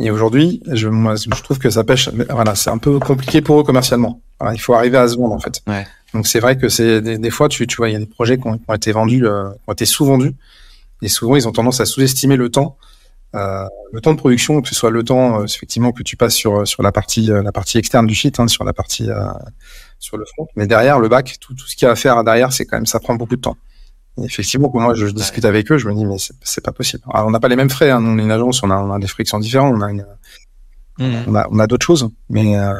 [0.00, 2.08] Et aujourd'hui, je, moi, je trouve que ça pêche.
[2.30, 4.20] Voilà, c'est un peu compliqué pour eux commercialement.
[4.52, 5.60] il faut arriver à se vendre en fait.
[5.66, 5.86] Ouais.
[6.14, 8.06] Donc c'est vrai que c'est des, des, fois, tu, tu vois, il y a des
[8.06, 10.34] projets qui ont, qui ont été vendus, euh, qui ont été sous-vendus,
[11.02, 12.78] et souvent ils ont tendance à sous-estimer le temps,
[13.34, 16.34] euh, le temps de production, que ce soit le temps euh, effectivement que tu passes
[16.34, 19.08] sur sur la partie la partie externe du site, hein, sur la partie
[19.98, 22.22] sur le front, mais derrière le bac, tout, tout ce qu'il y a à faire
[22.24, 23.56] derrière, c'est quand même ça prend beaucoup de temps
[24.24, 27.02] effectivement, moi je discute avec eux, je me dis mais c'est pas possible.
[27.12, 27.90] Alors, on n'a pas les mêmes frais.
[27.90, 28.00] Hein.
[28.00, 29.70] Nous, on est une agence, on a, on a des frais qui sont différents.
[29.70, 30.06] On a, une,
[30.98, 31.14] mmh.
[31.26, 32.74] on a, on a d'autres choses, mais euh,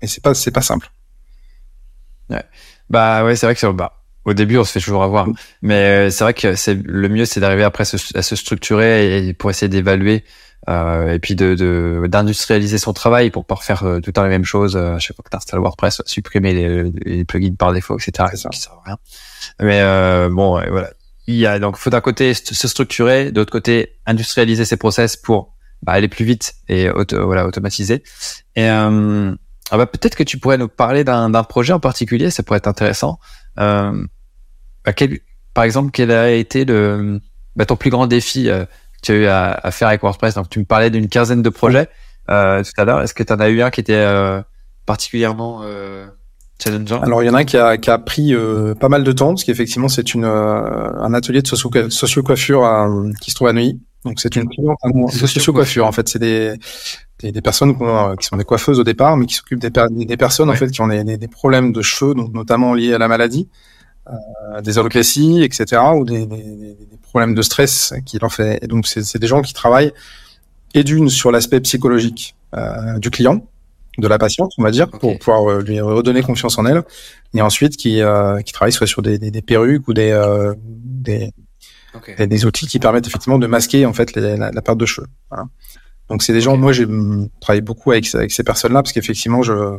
[0.00, 0.90] mais c'est pas c'est pas simple.
[2.30, 2.44] Ouais.
[2.90, 5.26] Bah ouais, c'est vrai que c'est bah, au début on se fait toujours avoir,
[5.62, 9.32] mais euh, c'est vrai que c'est le mieux, c'est d'arriver après à se structurer et
[9.32, 10.24] pour essayer d'évaluer.
[10.68, 14.28] Euh, et puis de d'industrialiser son travail pour pas refaire euh, tout le temps les
[14.28, 17.72] mêmes choses euh, à chaque fois que tu installes WordPress, supprimer les, les, plugins par
[17.72, 18.28] défaut, etc.
[18.34, 18.48] Ça.
[18.48, 18.98] Qui sert à rien.
[19.60, 20.90] Mais euh, bon, voilà.
[21.26, 25.54] Il y a donc faut d'un côté se structurer, d'autre côté industrialiser ses process pour
[25.82, 28.02] bah, aller plus vite et auto, voilà automatiser.
[28.56, 29.34] Et euh,
[29.70, 32.68] ah bah, peut-être que tu pourrais nous parler d'un projet en particulier, ça pourrait être
[32.68, 33.20] intéressant.
[33.58, 34.04] Euh,
[34.84, 35.20] bah, quel,
[35.54, 37.20] par exemple, quel a été le
[37.56, 38.64] bah, ton plus grand défi euh,
[39.02, 40.34] tu as eu à, à, faire avec WordPress.
[40.34, 41.88] Donc tu me parlais d'une quinzaine de projets
[42.30, 43.00] euh, tout à l'heure.
[43.00, 44.42] Est-ce que tu en as eu un qui était euh,
[44.86, 45.62] particulièrement
[47.02, 49.12] alors il y en a un qui a, qui a pris euh, pas mal de
[49.12, 52.66] temps parce qu'effectivement c'est une euh, un atelier de socio, socio coiffure
[53.20, 53.80] qui se trouve à Neuilly.
[54.04, 54.78] Donc c'est une cliente
[55.10, 56.08] socio coiffure en fait.
[56.08, 56.54] C'est des,
[57.20, 57.76] des, personnes
[58.18, 59.70] qui, sont des coiffeuses au départ, mais qui s'occupent des,
[60.04, 62.98] des, personnes en fait qui ont des, des, problèmes de cheveux, donc notamment liés à
[62.98, 63.77] la maladie, euh,
[64.62, 66.26] des alopécies, etc., ou des,
[67.02, 68.58] problèmes de stress qui leur fait.
[68.62, 69.92] Et donc c'est des gens qui travaillent
[70.74, 73.46] et d'une sur l'aspect psychologique euh, du client,
[73.98, 76.82] de la patiente, on va dire, pour pouvoir euh, lui redonner confiance en elle,
[77.34, 80.54] et ensuite qui, euh, qui travaille soit sur des, des, des perruques ou des, euh,
[80.58, 81.32] des,
[82.18, 85.08] des, outils qui permettent effectivement de masquer en fait la, la, perte de cheveux.
[85.30, 85.46] Voilà.
[86.08, 86.86] Donc c'est des gens, moi j'ai
[87.40, 89.78] travaillé beaucoup avec, avec ces personnes-là parce qu'effectivement je,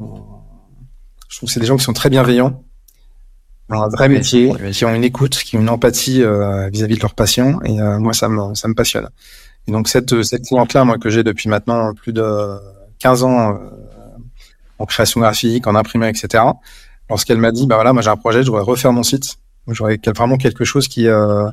[0.00, 2.64] je trouve que c'est des gens qui sont très bienveillants,
[3.68, 6.22] un vrai métier, qui ont une écoute, qui ont une empathie
[6.72, 9.08] vis-à-vis de leurs patients, et moi ça me, ça me passionne.
[9.68, 12.22] Et donc cette, cette cliente-là, moi que j'ai depuis maintenant plus de
[12.98, 13.58] 15 ans euh,
[14.78, 16.44] en création graphique, en imprimé, etc.
[17.08, 19.36] Lorsqu'elle m'a dit, bah voilà, moi j'ai un projet, je voudrais refaire mon site.
[19.68, 21.48] J'aurais vraiment quelque chose qui, euh,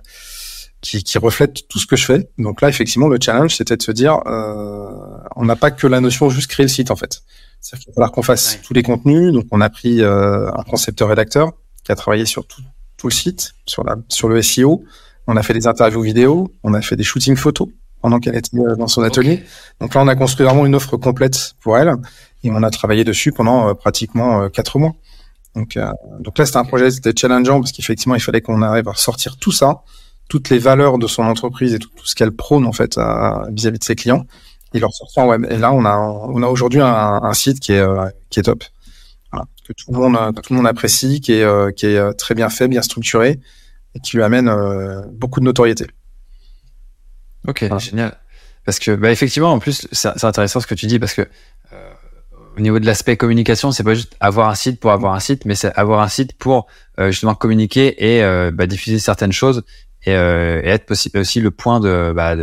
[0.82, 2.30] qui, qui reflète tout ce que je fais.
[2.38, 4.92] Donc là, effectivement, le challenge, c'était de se dire, euh,
[5.36, 7.24] on n'a pas que la notion juste créer le site en fait.
[7.60, 9.34] C'est-à-dire qu'il va falloir qu'on fasse tous les contenus.
[9.34, 12.62] Donc on a pris euh, un concepteur-rédacteur qui a travaillé sur tout,
[12.98, 14.84] tout le site, sur la sur le SEO.
[15.28, 17.70] On a fait des interviews vidéo, on a fait des shootings photos
[18.04, 19.44] pendant qu'elle était euh, dans son atelier.
[19.80, 21.96] Donc là, on a construit vraiment une offre complète pour elle
[22.44, 24.94] et on a travaillé dessus pendant euh, pratiquement euh, quatre mois.
[25.56, 25.78] Donc,
[26.20, 29.38] donc là, c'était un projet, c'était challengeant parce qu'effectivement, il fallait qu'on arrive à sortir
[29.38, 29.84] tout ça,
[30.28, 33.00] toutes les valeurs de son entreprise et tout, ce qu'elle prône en fait
[33.52, 34.26] vis-à-vis de ses clients
[34.74, 35.46] et leur sortir en web.
[35.52, 37.86] Et là, on a on a aujourd'hui un, un, site qui est
[38.32, 38.64] qui est top,
[39.64, 42.68] que tout le monde tout le monde apprécie, qui est qui est très bien fait,
[42.68, 43.40] bien structuré
[43.96, 44.52] et qui lui amène
[45.14, 45.88] beaucoup de notoriété.
[47.48, 48.18] Ok, génial.
[48.66, 51.22] Parce que, bah, effectivement, en plus, c'est intéressant ce que tu dis parce que
[51.74, 51.92] euh,
[52.58, 55.46] au niveau de l'aspect communication, c'est pas juste avoir un site pour avoir un site,
[55.46, 56.68] mais c'est avoir un site pour
[57.00, 59.64] euh, justement communiquer et euh, bah, diffuser certaines choses
[60.06, 62.36] et, et être possible aussi le point de bah,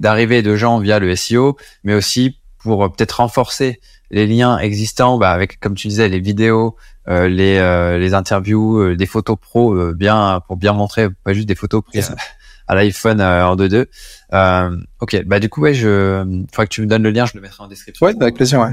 [0.00, 5.32] d'arrivée de, gens via le SEO, mais aussi pour peut-être renforcer les liens existants bah,
[5.32, 10.72] avec, comme tu disais, les vidéos, les, les interviews, des photos pro, bien pour bien
[10.72, 12.14] montrer, pas juste des photos prises
[12.68, 13.86] à l'iPhone euh, en 2.2.
[14.32, 17.32] Euh, ok, bah du coup ouais, je faudrait que tu me donnes le lien, je
[17.34, 18.06] le mettrai en description.
[18.06, 18.72] Ouais, avec plaisir, ouais.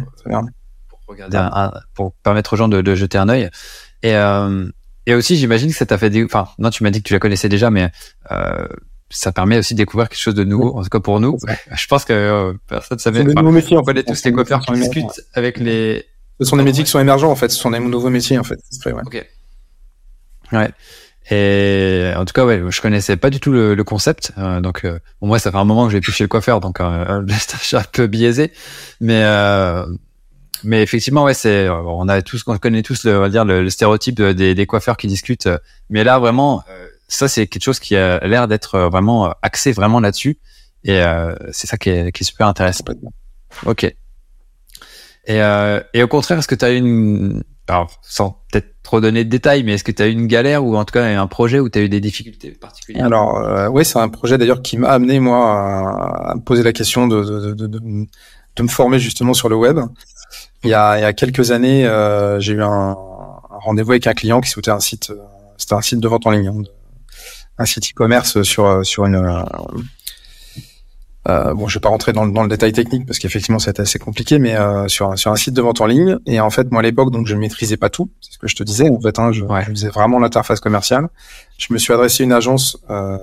[0.89, 1.39] Pour, regarder,
[1.93, 3.49] pour permettre aux gens de, de jeter un œil.
[4.01, 4.67] Et euh,
[5.05, 6.23] et aussi, j'imagine que ça t'a fait, des...
[6.23, 7.91] enfin non, tu m'as dit que tu la connaissais déjà, mais
[8.31, 8.67] euh,
[9.13, 11.37] ça permet aussi de découvrir quelque chose de nouveau, en tout cas pour nous.
[11.73, 13.21] Je pense que euh, personne ne savait.
[13.21, 16.05] Enfin, métiers, on connaît tous les coiffeurs qui discutent avec les.
[16.39, 17.49] Ce sont des métiers qui sont émergents en fait.
[17.49, 18.59] Ce sont des nouveaux métiers en fait.
[18.85, 18.93] Ouais.
[19.05, 19.25] Ok.
[20.51, 20.71] Ouais.
[21.31, 24.33] Et en tout cas, ouais, je connaissais pas du tout le, le concept.
[24.37, 26.81] Euh, donc, euh, moi, ça fait un moment que j'ai plus chez le coiffeur, donc
[26.81, 28.51] euh, je suis un peu biaisé.
[28.99, 29.85] Mais, euh,
[30.63, 33.69] mais effectivement, ouais, c'est, on a tous, on connaît tous, le, on va dire, le,
[33.69, 35.49] stéréotype des, des, coiffeurs qui discutent.
[35.89, 36.63] Mais là, vraiment,
[37.07, 40.39] ça, c'est quelque chose qui a l'air d'être vraiment axé vraiment là-dessus.
[40.83, 41.01] Et
[41.51, 42.83] c'est ça qui est, qui est super intéressant.
[43.65, 43.83] Ok.
[45.25, 45.37] Et,
[45.93, 49.63] et au contraire, est-ce que tu as une alors sans peut-être trop donner de détails,
[49.63, 51.69] mais est-ce que tu as eu une galère ou en tout cas un projet où
[51.69, 53.05] tu as eu des difficultés particulières?
[53.05, 56.73] Alors euh, oui, c'est un projet d'ailleurs qui m'a amené moi à, me poser la
[56.73, 59.79] question de, de, de, de, de me former justement sur le web.
[60.63, 64.07] Il y a, il y a quelques années, euh, j'ai eu un, un rendez-vous avec
[64.07, 65.17] un client qui souhaitait un site, euh,
[65.57, 66.61] c'était un site de vente en ligne, hein,
[67.57, 69.45] un site e-commerce sur sur une
[71.29, 73.97] euh, bon, je vais pas rentrer dans, dans le détail technique parce qu'effectivement c'était assez
[73.97, 76.17] compliqué, mais euh, sur, un, sur un site de vente en ligne.
[76.25, 78.11] Et en fait, moi à l'époque, donc je ne maîtrisais pas tout.
[78.19, 78.89] C'est ce que je te disais.
[78.89, 81.07] En fait, hein, je, je, faisais vraiment l'interface commerciale.
[81.57, 83.17] Je me suis adressé à une agence euh,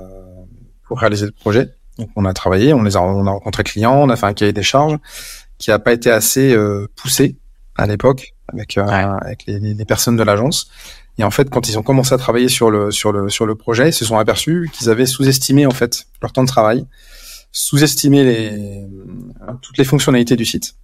[0.85, 1.75] pour réaliser le projet.
[1.99, 4.33] Donc on a travaillé, on les a, on a rencontré clients, on a fait un
[4.33, 4.97] cahier des charges
[5.59, 7.37] qui a pas été assez euh, poussé
[7.77, 10.71] à l'époque avec euh, avec les, les, personnes de l'agence.
[11.21, 14.19] Et en fait, quand ils ont commencé à travailler sur le projet, ils se sont
[14.19, 16.87] aperçus qu'ils avaient sous-estimé en fait leur temps de travail
[17.53, 18.87] sous-estimer les,
[19.63, 20.75] toutes les fonctionnalités du site.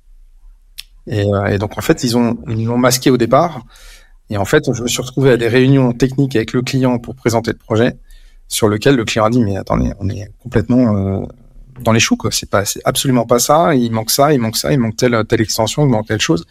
[1.07, 3.63] Et, euh, donc en fait, ils ont l'ont masqué au départ.
[4.29, 7.15] Et en fait, je me suis retrouvé à des réunions techniques avec le client pour
[7.15, 7.97] présenter le projet,
[8.49, 11.27] sur lequel le client a dit mais attendez, on est complètement euh,
[11.81, 12.31] dans les choux quoi.
[12.33, 12.51] C'est
[12.85, 13.75] absolument pas ça.
[13.75, 16.45] Il manque ça, il manque ça, il manque telle telle extension, il manque telle chose.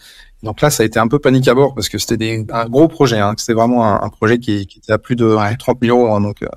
[0.44, 2.88] Donc là, ça a été un peu panique à bord parce que c'était un gros
[2.88, 3.20] projet.
[3.20, 3.34] Hein.
[3.38, 6.14] C'était vraiment un, projet qui, qui, était à plus de 30 000 euros.
[6.14, 6.48] Hein, donc euh,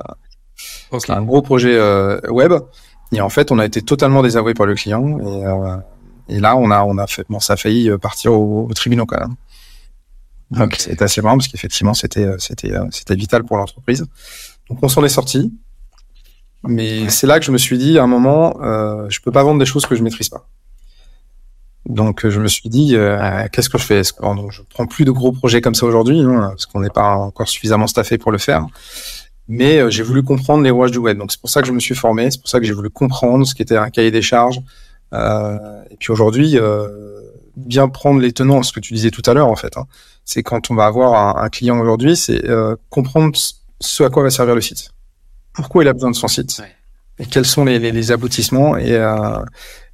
[0.91, 1.13] okay.
[1.13, 2.53] un gros projet euh, web.
[3.13, 5.19] Et en fait, on a été totalement désavoué par le client.
[5.21, 5.77] Et, euh,
[6.29, 8.75] et là, on a, on a fait, bon, ça a failli euh, partir au, au
[8.75, 9.35] tribunal quand même.
[10.51, 14.07] Donc, c'est assez marrant parce qu'effectivement, c'était, c'était, c'était vital pour l'entreprise.
[14.69, 15.53] Donc, on s'en est sorti.
[16.65, 18.55] Mais c'est là que je me suis dit, à un moment,
[19.09, 20.49] je peux pas vendre des choses que je maîtrise pas.
[21.89, 24.03] Donc, je me suis dit, euh, qu'est-ce que je fais?
[24.21, 27.17] Donc, Je prends plus de gros projets comme ça aujourd'hui, hein, parce qu'on n'est pas
[27.17, 28.67] encore suffisamment staffé pour le faire.
[29.51, 31.17] mais j'ai voulu comprendre les rouages du web.
[31.17, 32.91] Donc c'est pour ça que je me suis formé, c'est pour ça que j'ai voulu
[32.91, 34.61] comprendre ce qu'était un cahier des charges.
[35.15, 36.59] et puis aujourd'hui,
[37.57, 39.79] bien prendre les tenants, ce que tu disais tout à l'heure en fait.
[39.79, 39.87] Hein.
[40.27, 42.43] C'est quand on va avoir un, client aujourd'hui, c'est
[42.91, 43.35] comprendre
[43.81, 44.91] ce à quoi va servir le site.
[45.55, 46.61] Pourquoi il a besoin de son site?
[47.19, 48.77] Et quels sont les, les, aboutissements?
[48.77, 49.41] Et, euh,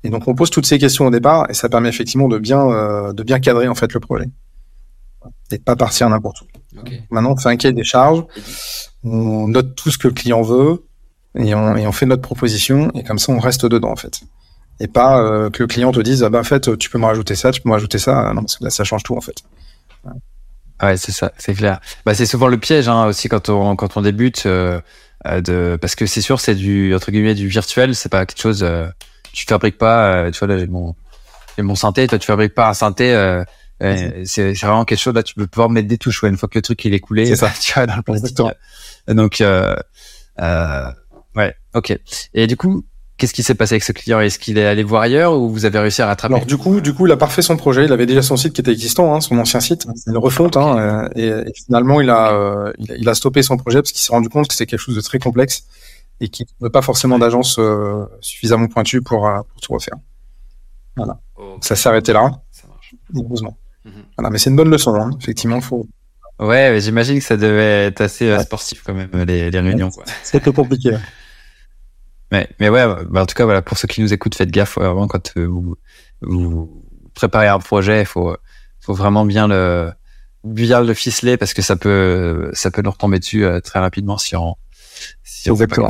[0.04, 2.60] et, donc on pose toutes ces questions au départ et ça permet effectivement de bien
[2.60, 4.26] euh, de bien cadrer en fait le projet
[5.50, 6.46] et de pas partir n'importe où.
[7.10, 8.24] Maintenant on fait un cahier des charges,
[9.02, 10.84] on note tout ce que le client veut
[11.36, 14.20] et on, et on fait notre proposition et comme ça on reste dedans en fait
[14.80, 17.06] et pas euh, que le client te dise ah bah en fait tu peux me
[17.06, 19.20] rajouter ça, tu peux me rajouter ça, non parce que là ça change tout en
[19.20, 19.42] fait.
[20.82, 21.80] Ouais, c'est ça, c'est clair.
[22.04, 24.44] Bah, c'est souvent le piège hein, aussi quand on quand on débute.
[24.46, 24.80] Euh,
[25.26, 28.42] euh, de parce que c'est sûr c'est du entre guillemets du virtuel c'est pas quelque
[28.42, 28.86] chose euh,
[29.34, 30.94] tu fabriques pas euh, tu vois là j'ai mon
[31.56, 33.44] j'ai mon synthé toi tu fabriques pas un synthé euh,
[34.24, 36.58] c'est vraiment quelque chose là tu peux pouvoir mettre des touches ouais, une fois que
[36.58, 37.52] le truc il est coulé c'est ça.
[37.60, 38.38] tu vois dans le plastique.
[39.08, 39.76] Donc euh,
[41.36, 41.98] ouais ok.
[42.32, 42.84] Et du coup
[43.16, 44.18] Qu'est-ce qui s'est passé avec ce client?
[44.18, 46.34] Est-ce qu'il est allé voir ailleurs ou vous avez réussi à rattraper?
[46.34, 47.84] Alors du coup, du coup, il a parfait son projet.
[47.84, 50.56] Il avait déjà son site qui était existant, hein, son ancien site, c'est une refonte.
[50.56, 54.10] Hein, et, et, finalement, il a, euh, il a, stoppé son projet parce qu'il s'est
[54.10, 55.62] rendu compte que c'était quelque chose de très complexe
[56.20, 59.96] et qu'il n'avait pas forcément d'agence euh, suffisamment pointue pour, euh, pour tout refaire.
[60.96, 61.18] Voilà.
[61.60, 62.30] Ça s'est arrêté là.
[62.50, 62.94] Ça marche.
[63.14, 63.56] Heureusement.
[63.84, 63.92] Mhm.
[64.16, 64.94] Voilà, mais c'est une bonne leçon.
[64.94, 65.10] Hein.
[65.20, 65.86] Effectivement, faut.
[66.38, 69.90] Ouais, j'imagine que ça devait être assez sportif quand même les, les réunions.
[70.24, 70.96] C'est un peu compliqué.
[72.32, 74.74] Mais, mais ouais, bah, en tout cas, voilà, pour ceux qui nous écoutent, faites gaffe
[74.76, 75.76] vraiment quand euh, vous,
[76.22, 78.36] vous préparez un projet, il faut,
[78.80, 79.92] faut vraiment bien le,
[80.42, 84.18] bien le ficeler parce que ça peut, ça peut nous retomber dessus euh, très rapidement
[84.18, 84.56] si on,
[85.22, 85.88] si on fait pas.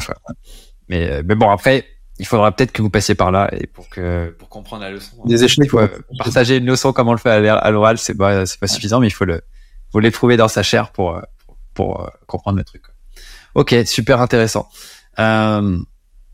[0.88, 1.86] Mais, euh, mais bon, après,
[2.18, 5.16] il faudra peut-être que vous passiez par là et pour que, pour comprendre la leçon.
[5.24, 5.66] Des échelons.
[5.68, 5.80] Faut,
[6.18, 9.08] partager une leçon comme on le fait à l'oral, c'est pas, c'est pas suffisant, mais
[9.08, 9.42] il faut le,
[9.90, 12.82] faut l'éprouver dans sa chair pour, pour, pour comprendre le truc.
[13.54, 14.68] Ok, super intéressant.
[15.18, 15.78] Euh,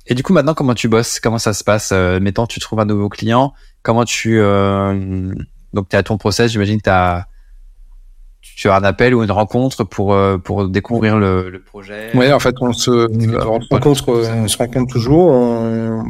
[0.07, 1.21] et du coup, maintenant, comment tu bosses?
[1.21, 1.91] Comment ça se passe?
[1.93, 3.53] Euh, Mettons, tu trouves un nouveau client.
[3.83, 4.41] Comment tu...
[4.41, 5.33] Euh...
[5.73, 6.51] Donc, tu es à ton process.
[6.51, 7.27] J'imagine que tu as...
[8.61, 12.11] Tu as un appel ou une rencontre pour euh, pour découvrir le, le projet?
[12.13, 12.91] Oui, en fait, on se,
[13.71, 15.31] rencontre, on se rencontre toujours.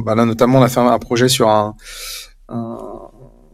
[0.03, 1.77] bah là, notamment, on a fait un, projet sur un,
[2.49, 2.77] un,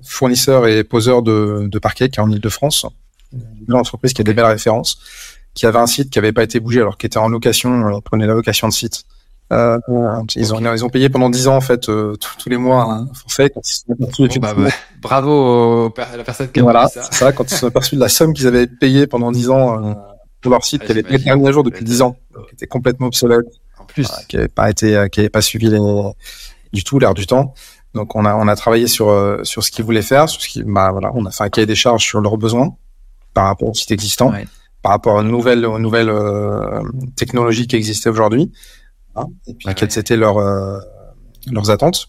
[0.02, 2.88] fournisseur et poseur de, de parquet qui est en Ile-de-France,
[3.68, 4.98] une entreprise qui a des belles références,
[5.54, 8.02] qui avait un site qui n'avait pas été bougé alors qu'il était en location, on
[8.02, 9.04] prenait la location de site.
[9.54, 9.80] Euh,
[10.36, 13.08] ils ont ils ont payé pendant 10 ans en fait euh, tous les mois un
[13.14, 14.70] forfait quand ils sont aperçus bah, bah,
[15.02, 17.32] bravo à la personne qui a voilà c'est ça.
[17.32, 19.94] quand ils se sont aperçus de la somme qu'ils avaient payée pendant 10 ans euh,
[20.42, 22.18] pour leur site qui avait été mis à jour depuis 10 ans
[22.50, 23.46] qui était complètement obsolète.
[23.80, 24.12] En plus.
[24.28, 25.80] Qui avait pas été qui avait pas suivi les,
[26.74, 27.54] du tout l'air du temps.
[27.94, 30.62] Donc on a on a travaillé sur sur ce qu'ils voulaient faire sur ce qui
[30.66, 32.76] bah voilà on a fait un cahier des charges sur leurs besoins
[33.34, 34.34] par rapport au site existant
[34.82, 36.12] par rapport aux nouvelles aux nouvelles
[37.16, 38.52] technologies qui existaient aujourd'hui
[39.48, 40.80] et puis quelles étaient leurs euh,
[41.52, 42.08] leurs attentes.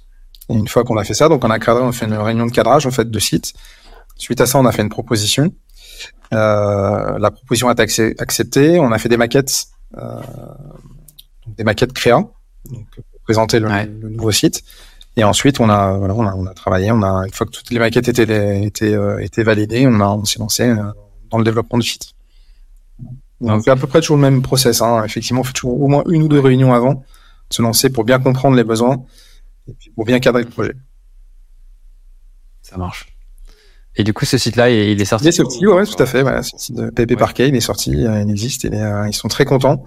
[0.48, 2.14] Et une fois qu'on a fait ça, donc on a cadré, on a fait une
[2.14, 3.52] réunion de cadrage en fait de site.
[4.16, 5.52] Suite à ça, on a fait une proposition.
[6.32, 8.78] Euh, la proposition a été acceptée.
[8.80, 9.66] On a fait des maquettes,
[9.96, 10.20] euh,
[11.46, 12.16] des maquettes créa,
[12.70, 14.64] donc pour présenter le, le, nouveau site.
[15.16, 16.92] Et ensuite, on a, voilà, on a, on a travaillé.
[16.92, 20.06] On a une fois que toutes les maquettes étaient étaient, euh, étaient validées, on a
[20.06, 20.76] on s'est lancé euh,
[21.30, 22.12] dans le développement du site.
[23.40, 24.82] On fait à peu près toujours le même process.
[24.82, 25.04] Hein.
[25.04, 28.04] Effectivement, on fait toujours au moins une ou deux réunions avant de se lancer pour
[28.04, 29.04] bien comprendre les besoins
[29.68, 30.74] et puis pour bien cadrer le projet.
[32.62, 33.18] Ça marche.
[33.96, 35.24] Et du coup, ce site-là, il est sorti.
[35.24, 36.22] Il est sorti, ouais, tout à fait.
[36.22, 39.12] Voilà, ce site de PP Parquet, il est sorti, euh, il existe, et euh, ils
[39.12, 39.84] sont très contents.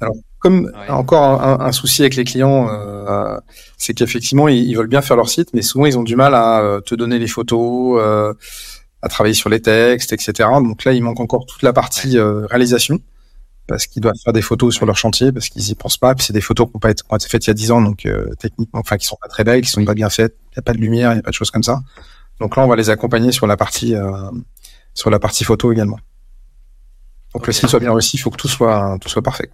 [0.00, 3.36] Alors, comme encore un, souci avec les clients, euh,
[3.76, 6.78] c'est qu'effectivement, ils, veulent bien faire leur site, mais souvent, ils ont du mal à
[6.86, 8.00] te donner les photos,
[9.02, 10.48] à travailler sur les textes, etc.
[10.62, 12.98] Donc là, il manque encore toute la partie euh, réalisation
[13.66, 16.14] parce qu'ils doivent faire des photos sur leur chantier parce qu'ils y pensent pas.
[16.14, 18.06] Puis c'est des photos qui ont pas été, faites il y a 10 ans, donc
[18.06, 20.36] euh, techniquement, enfin qui sont pas très belles, qui sont pas bien faites.
[20.52, 21.80] Il y a pas de lumière, il y a pas de choses comme ça.
[22.40, 24.30] Donc là, on va les accompagner sur la partie euh,
[24.94, 25.98] sur la partie photo également.
[27.30, 29.50] Pour que le site soit bien réussi, il faut que tout soit tout soit parfait.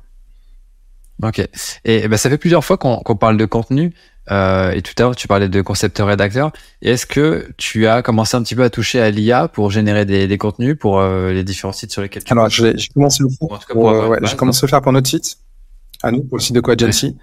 [1.22, 1.46] Ok.
[1.84, 3.94] Et ben, ça fait plusieurs fois qu'on parle de contenu.
[4.30, 6.52] Euh, et tout à l'heure, tu parlais de concepteur-rédacteur.
[6.82, 10.26] Est-ce que tu as commencé un petit peu à toucher à l'IA pour générer des,
[10.26, 13.90] des contenus pour euh, les différents sites sur lesquels tu Alors, j'ai commencé, le pour,
[13.90, 15.38] euh, ouais, j'ai commencé à le faire pour notre site,
[16.02, 17.16] à nous, pour le site de Coagency,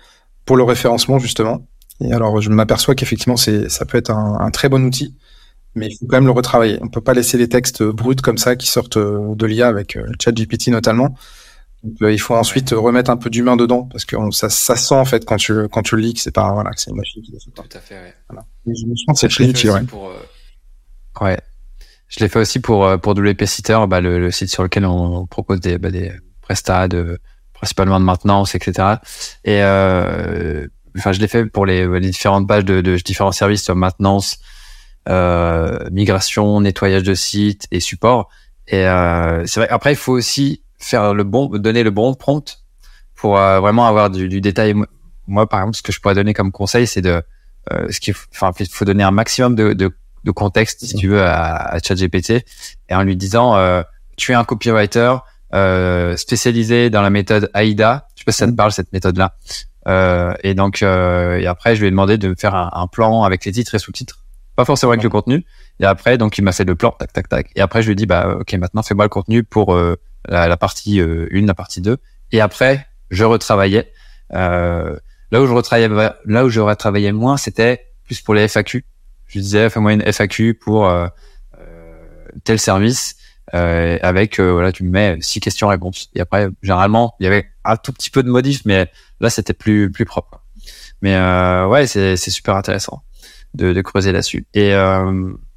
[0.45, 1.65] pour le référencement, justement.
[2.01, 5.15] Et alors, je m'aperçois qu'effectivement, ça peut être un, un, très bon outil,
[5.75, 6.77] mais il faut quand même le retravailler.
[6.81, 10.11] On peut pas laisser les textes bruts comme ça qui sortent de l'IA avec le
[10.19, 11.15] chat GPT notamment.
[11.83, 14.95] Donc, euh, il faut ensuite remettre un peu d'humain dedans parce que ça, ça sent
[14.95, 16.97] en fait quand tu quand tu le lis que c'est pas voilà que c'est une
[16.97, 17.51] machine qui le fait.
[17.51, 17.95] Tout à fait.
[17.95, 18.13] Ouais.
[18.29, 18.45] Voilà.
[18.67, 19.71] je me sens c'est très utile.
[19.71, 19.83] Ouais.
[19.83, 21.25] Pour, euh...
[21.25, 21.39] ouais.
[22.07, 24.85] Je l'ai fait aussi pour euh, pour WP Sitter, bah, le, le, site sur lequel
[24.85, 27.19] on propose des bah, des prestats de
[27.53, 28.95] principalement de maintenance, etc.
[29.43, 34.39] Et enfin, je l'ai fait pour les, les différentes pages de, de, différents services, maintenance,
[35.07, 38.29] migration, nettoyage de site et support.
[38.67, 38.83] Et
[39.45, 39.69] c'est vrai.
[39.69, 42.63] Après, il faut aussi faire le bon, donner le bon prompt
[43.15, 44.73] pour vraiment avoir du, du détail
[45.27, 47.23] moi, par exemple, ce que je pourrais donner comme conseil, c'est de,
[47.71, 51.07] euh, ce qu'il enfin, il faut donner un maximum de, de, de contexte, si tu
[51.07, 52.45] veux, à, à ChatGPT,
[52.89, 53.81] et en lui disant, euh,
[54.17, 55.15] tu es un copywriter
[55.53, 58.07] euh, spécialisé dans la méthode AIDA.
[58.15, 58.55] Je sais pas si ça te mm.
[58.55, 59.35] parle cette méthode-là.
[59.87, 62.87] Euh, et donc, euh, et après, je lui ai demandé de me faire un, un
[62.87, 64.19] plan avec les titres et sous-titres,
[64.55, 65.45] pas forcément avec le contenu.
[65.79, 67.51] Et après, donc, il m'a fait le plan, tac, tac, tac.
[67.55, 69.95] Et après, je lui ai dit, bah, ok, maintenant, fais-moi le contenu pour euh,
[70.27, 71.97] la, la, partie 1, la partie 2.
[72.31, 73.91] Et après, je retravaillais.
[74.33, 74.97] Euh,
[75.31, 75.87] Là où je retravaillais,
[76.25, 78.85] là où j'aurais travaillé moins, c'était plus pour les FAQ.
[79.27, 81.07] Je disais, fais-moi une FAQ pour euh,
[81.57, 81.95] euh,
[82.43, 83.15] tel service
[83.53, 86.09] euh, avec euh, voilà, tu me mets six questions-réponses.
[86.15, 89.53] Et après, généralement, il y avait un tout petit peu de modifs, mais là, c'était
[89.53, 90.43] plus plus propre.
[91.01, 93.01] Mais euh, ouais, c'est c'est super intéressant
[93.53, 94.45] de, de creuser là-dessus.
[94.53, 94.71] Et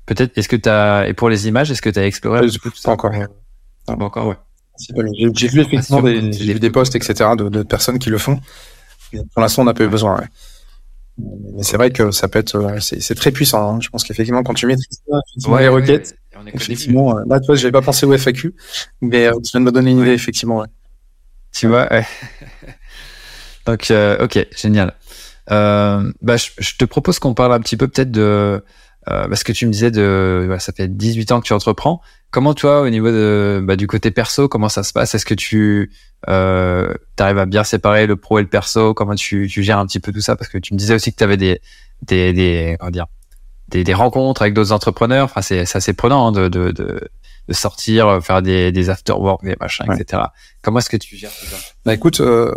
[0.07, 2.43] peut-être, est-ce que tu as et pour les images, est-ce que tu as exploré
[2.85, 3.11] Pas encore.
[3.87, 4.37] Pas encore, ouais.
[4.79, 7.31] J'ai vu effectivement des, des posts, etc.
[7.37, 8.41] De, de personnes qui le font.
[9.33, 10.19] Pour l'instant, on n'a pas eu besoin.
[10.19, 10.27] Ouais.
[11.19, 13.77] Mais c'est vrai que ça peut être, c'est très puissant.
[13.77, 13.79] Hein.
[13.81, 14.75] Je pense qu'effectivement, quand tu mets
[15.47, 16.17] ouais, les requêtes,
[16.53, 18.55] effectivement, euh, là, tu vois, j'avais pas pensé au FAQ,
[19.01, 20.59] mais euh, tu viens de me donner une idée, effectivement.
[20.59, 20.67] Ouais.
[21.53, 22.05] Tu vois, ouais.
[23.67, 24.95] Donc, euh, ok, génial.
[25.53, 28.63] Euh, bah, je, je, te propose qu'on parle un petit peu peut-être de,
[29.09, 32.01] euh, parce que tu me disais de, bah, ça fait 18 ans que tu entreprends.
[32.35, 35.15] Comment toi, au niveau de, bah, du côté perso, comment ça se passe?
[35.15, 35.93] Est-ce que tu
[36.29, 38.93] euh, arrives à bien séparer le pro et le perso?
[38.93, 40.35] Comment tu, tu gères un petit peu tout ça?
[40.35, 41.61] Parce que tu me disais aussi que tu avais des,
[42.03, 43.07] des, des, comment dire,
[43.69, 45.27] des, des rencontres avec d'autres entrepreneurs.
[45.27, 47.09] Enfin, c'est assez prenant hein, de, de, de,
[47.47, 50.23] de, sortir, faire des, des after work, des machins, etc.
[50.61, 51.57] Comment est-ce que tu gères tout ça?
[51.85, 52.53] Bah écoute, euh,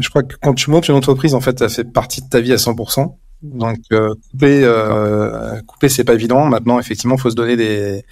[0.00, 2.40] je crois que quand tu montes une entreprise, en fait, ça fait partie de ta
[2.40, 3.14] vie à 100%.
[3.40, 6.44] Donc euh, couper, euh, couper, c'est pas évident.
[6.44, 8.04] Maintenant, effectivement, faut se donner des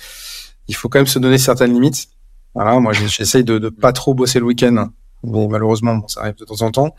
[0.71, 2.09] il faut quand même se donner certaines limites.
[2.55, 4.89] Voilà, moi j'essaye de, de pas trop bosser le week-end,
[5.25, 6.95] mais malheureusement bon, ça arrive de temps en temps.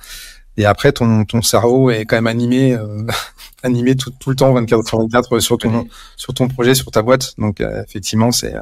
[0.58, 3.06] Et après ton, ton cerveau est quand même animé euh,
[3.64, 7.02] animé tout, tout, le temps 24 sur 24 sur ton sur ton projet, sur ta
[7.02, 7.34] boîte.
[7.38, 8.62] Donc euh, effectivement c'est euh,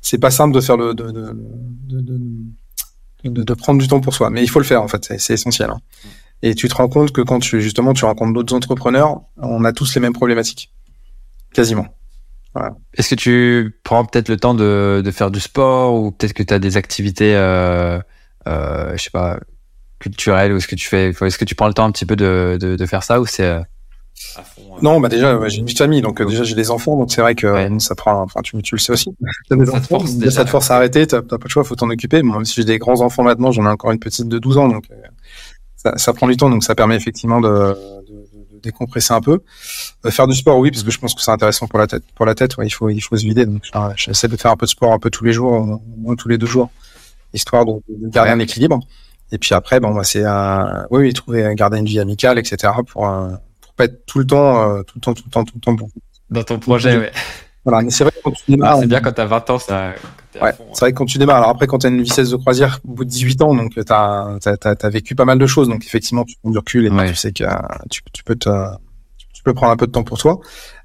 [0.00, 2.00] c'est pas simple de faire le de de,
[3.24, 5.34] de, de, prendre du temps pour soi, mais il faut le faire en fait, c'est
[5.34, 5.70] essentiel.
[5.70, 5.80] Hein.
[6.42, 9.72] Et tu te rends compte que quand tu justement tu rencontres d'autres entrepreneurs, on a
[9.72, 10.72] tous les mêmes problématiques,
[11.52, 11.86] quasiment.
[12.94, 16.42] Est-ce que tu prends peut-être le temps de, de, faire du sport ou peut-être que
[16.42, 17.98] tu as des activités, euh,
[18.46, 19.38] euh, je sais pas,
[19.98, 22.16] culturelles ou est-ce que tu fais, est-ce que tu prends le temps un petit peu
[22.16, 23.60] de, de, de faire ça ou c'est euh,
[24.82, 27.34] Non, bah déjà, j'ai une de famille, donc déjà j'ai des enfants, donc c'est vrai
[27.34, 28.20] que ça prend.
[28.20, 29.08] Enfin, tu, tu le sais aussi.
[29.50, 31.64] As des ça, enfants, te force, ça te force à arrêter, t'as pas le choix,
[31.64, 32.20] faut t'en occuper.
[32.22, 34.58] Moi, même si j'ai des grands enfants maintenant, j'en ai encore une petite de 12
[34.58, 34.84] ans, donc
[35.76, 37.74] ça, ça, prend du temps, donc ça permet effectivement de,
[38.62, 39.40] décompresser un peu.
[40.04, 42.04] Euh, faire du sport, oui, parce que je pense que c'est intéressant pour la tête.
[42.14, 43.46] Pour la tête, ouais, il faut il faut se vider.
[43.46, 43.62] Donc
[43.96, 46.28] j'essaie de faire un peu de sport un peu tous les jours, au moins tous
[46.28, 46.70] les deux jours,
[47.34, 48.80] histoire de, de garder un équilibre.
[49.32, 52.72] Et puis après, bon, bah, c'est un, oui, oui, trouver, garder une vie amicale, etc.
[52.86, 53.06] pour
[53.72, 55.60] pour pas être tout le temps, euh, tout le temps, tout le temps, tout le
[55.60, 55.88] temps bon.
[56.30, 57.12] Dans ton projet, ouais.
[57.64, 58.76] Voilà, mais c'est vrai quand tu démarres.
[58.76, 59.92] Ah, c'est bien quand t'as 20 ans, ça.
[60.40, 61.36] Ouais, c'est vrai que quand tu démarres.
[61.36, 64.38] Alors après, quand t'as une vitesse de croisière au bout de 18 ans, donc t'as
[64.44, 67.14] as, as, vécu pas mal de choses, donc effectivement, tu prends du recul et tu
[67.14, 67.44] sais que
[67.90, 68.48] tu, tu peux te
[69.42, 70.38] tu peux prendre un peu de temps pour toi.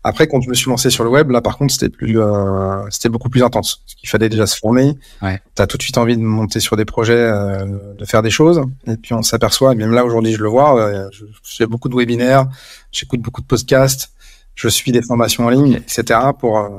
[0.03, 2.81] Après, quand je me suis lancé sur le web, là, par contre, c'était plus, euh,
[2.89, 3.81] c'était beaucoup plus intense.
[3.85, 4.97] Parce qu'il fallait déjà se former.
[5.21, 5.39] Ouais.
[5.53, 8.63] T'as tout de suite envie de monter sur des projets, euh, de faire des choses.
[8.87, 11.67] Et puis, on s'aperçoit, et même là, aujourd'hui, je le vois, euh, je, je, fais
[11.67, 12.47] beaucoup de webinaires,
[12.91, 14.11] j'écoute beaucoup de podcasts,
[14.57, 16.19] je suis des formations en ligne, etc.
[16.37, 16.69] pour, euh,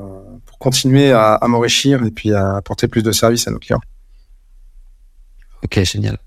[0.45, 3.79] pour continuer à, à m'enrichir et puis à apporter plus de services à nos clients.
[5.63, 6.17] Ok, génial.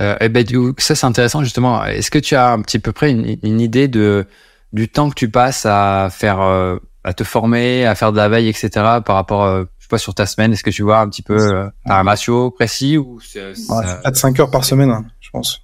[0.00, 0.46] Euh, et ben,
[0.78, 1.84] ça, c'est intéressant, justement.
[1.84, 4.26] Est-ce que tu as un petit peu près une, une idée de,
[4.72, 8.28] du temps que tu passes à faire, euh, à te former, à faire de la
[8.28, 8.70] veille, etc.
[9.04, 11.22] par rapport, euh, je sais pas, sur ta semaine, est-ce que tu vois un petit
[11.22, 15.62] peu euh, un ratio précis ou c'est, ouais, 4-5 heures par semaine, hein, je pense.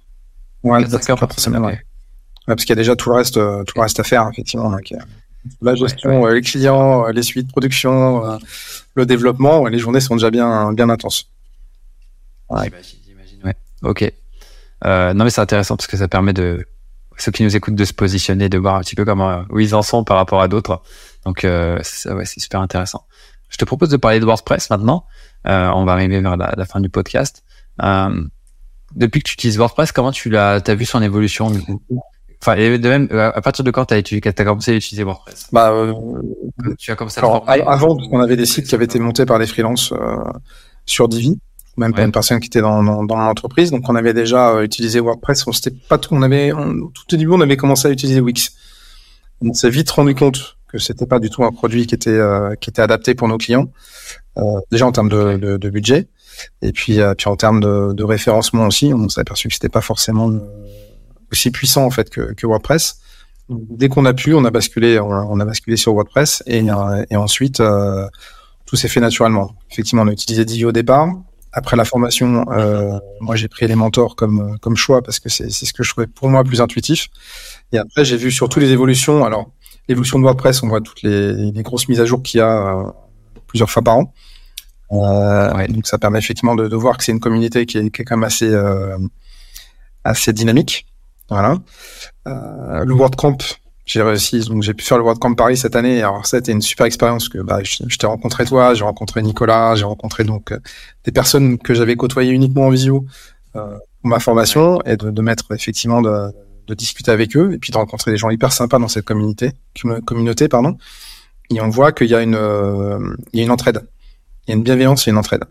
[0.63, 1.71] Ouais, 4-5 heures par, semaine, ouais.
[1.71, 1.81] ouais.
[2.45, 4.75] parce qu'il y a déjà tout le reste, tout le reste à faire, effectivement.
[5.61, 8.39] La gestion, ouais, les clients, les suites de production,
[8.95, 11.29] le développement, les journées sont déjà bien, bien intenses.
[12.49, 12.65] Ouais.
[12.65, 13.55] J'imagine, j'imagine, ouais.
[13.83, 14.11] Ok.
[14.85, 16.65] Euh, non mais c'est intéressant parce que ça permet de
[17.17, 19.75] ceux qui nous écoutent de se positionner, de voir un petit peu comment où ils
[19.75, 20.81] en sont par rapport à d'autres.
[21.25, 23.05] Donc euh, c'est ouais, super intéressant.
[23.49, 25.05] Je te propose de parler de WordPress maintenant.
[25.45, 27.43] Euh, on va arriver vers la, la fin du podcast.
[27.81, 28.23] Euh,
[28.95, 31.81] depuis que tu utilises WordPress, comment tu l'as as vu son évolution du coup?
[32.41, 35.47] Enfin, de même, euh, à partir de quand tu as, commencé à utiliser WordPress?
[35.51, 35.93] Bah, euh,
[36.77, 39.39] tu as commencé à alors, Avant, on avait des sites qui avaient été montés par
[39.39, 40.15] des freelances euh,
[40.85, 41.37] sur Divi.
[41.75, 43.71] même pour une personne qui était dans, dans, dans l'entreprise.
[43.71, 45.47] Donc on avait déjà utilisé WordPress.
[45.47, 48.51] On s'était pas tout, on avait tout au début on avait commencé à utiliser Wix.
[49.41, 52.19] On s'est vite rendu compte que c'était pas du tout un produit qui était
[52.61, 53.65] qui était adapté pour nos clients.
[54.71, 56.07] déjà en termes de, de, de budget
[56.61, 59.81] et puis puis en termes de, de référencement aussi, on s'est aperçu que c'était pas
[59.81, 60.31] forcément
[61.31, 62.99] aussi puissant en fait que, que WordPress.
[63.49, 66.65] dès qu'on a pu, on a basculé, on a, basculé sur WordPress et,
[67.09, 68.07] et ensuite euh,
[68.65, 69.55] tout s'est fait naturellement.
[69.71, 71.09] Effectivement, on a utilisé Divi au départ.
[71.51, 75.73] Après la formation, euh, moi j'ai pris Elementor comme comme choix parce que c'est ce
[75.73, 77.07] que je trouvais pour moi plus intuitif.
[77.71, 79.25] Et après j'ai vu surtout les évolutions.
[79.25, 79.49] Alors
[79.87, 82.77] l'évolution de WordPress, on voit toutes les, les grosses mises à jour qu'il y a
[82.77, 82.83] euh,
[83.47, 84.13] plusieurs fois par an.
[84.91, 85.67] Euh, ouais.
[85.67, 88.05] Donc ça permet effectivement de, de voir que c'est une communauté qui est, qui est,
[88.05, 88.97] quand même assez euh,
[90.03, 90.85] assez dynamique.
[91.29, 91.57] Voilà.
[92.27, 93.37] Euh, le WordCamp,
[93.85, 96.01] j'ai réussi, donc j'ai pu faire le WordCamp Paris cette année.
[96.01, 99.75] Alors été une super expérience que bah, je, je t'ai rencontré toi, j'ai rencontré Nicolas,
[99.75, 100.59] j'ai rencontré donc euh,
[101.05, 103.05] des personnes que j'avais côtoyées uniquement en visio
[103.55, 106.31] euh, pour ma formation et de, de mettre effectivement de,
[106.67, 109.53] de, discuter avec eux et puis de rencontrer des gens hyper sympas dans cette communauté,
[110.05, 110.77] communauté pardon.
[111.51, 112.99] Et on voit qu'il y a une, euh,
[113.33, 113.81] il y a une entraide,
[114.45, 115.45] il y a une bienveillance, et une entraide.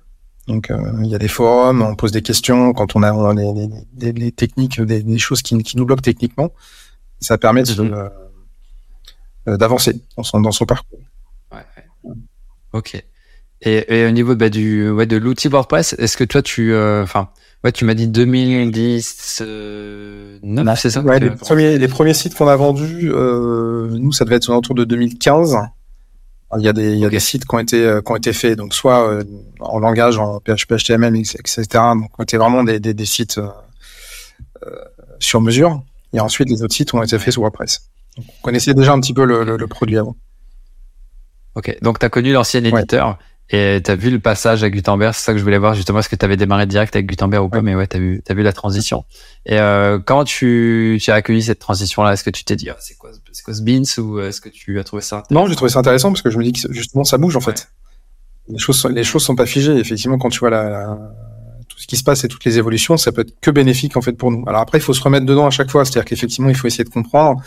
[0.48, 3.36] Donc euh, il y a des forums, on pose des questions quand on a, on
[3.36, 6.50] a des, des, des, techniques, des, des, choses qui, qui, nous bloquent techniquement.
[7.20, 9.56] Ça permet mm -hmm.
[9.60, 11.04] d'avancer dans son, dans son parcours.
[11.52, 11.66] Ouais.
[12.72, 12.90] Ok.
[13.60, 17.02] Et, et, au niveau bah, du ouais, de l'outil WordPress, est-ce que toi tu, euh,
[17.02, 17.28] enfin,
[17.64, 22.36] ouais, tu m'as dit 2010, euh, 9, c'est ça Ouais, les premiers, les premiers sites
[22.36, 25.56] qu'on a vendus, euh, nous, ça devait être autour de 2015.
[26.56, 27.16] Il y a des, il y a okay.
[27.16, 29.22] des sites qui ont été, qui ont été faits, donc soit euh,
[29.60, 31.66] en langage, en PHP, HTML, etc.
[31.72, 33.50] Donc, qui été vraiment des, des, des sites euh,
[35.18, 35.82] sur mesure.
[36.14, 37.90] Et ensuite, les autres sites ont été faits sur WordPress.
[38.16, 40.16] Donc, on connaissait déjà un petit peu le, le, le produit avant.
[41.54, 43.14] Ok, donc tu as connu l'ancien éditeur ouais.
[43.50, 45.14] Et tu as vu le passage à Gutenberg?
[45.14, 47.44] C'est ça que je voulais voir justement, est-ce que tu avais démarré direct avec Gutenberg
[47.44, 47.58] ou pas?
[47.58, 47.62] Ouais.
[47.62, 49.04] Mais ouais, tu as, vu, as vu la transition.
[49.46, 52.12] Et euh, comment tu, tu as accueilli cette transition-là?
[52.12, 53.10] Est-ce que tu t'es dit, oh, c'est quoi,
[53.44, 56.10] quoi ce Beans ou est-ce que tu as trouvé ça Non, j'ai trouvé ça intéressant
[56.10, 57.68] parce que je me dis que justement ça bouge en fait.
[58.48, 59.76] Les choses, les choses sont pas figées.
[59.76, 60.98] Effectivement, quand tu vois la, la
[61.78, 64.12] ce qui se passe et toutes les évolutions, ça peut être que bénéfique en fait
[64.12, 64.42] pour nous.
[64.48, 66.84] Alors après, il faut se remettre dedans à chaque fois, c'est-à-dire qu'effectivement, il faut essayer
[66.84, 67.40] de comprendre.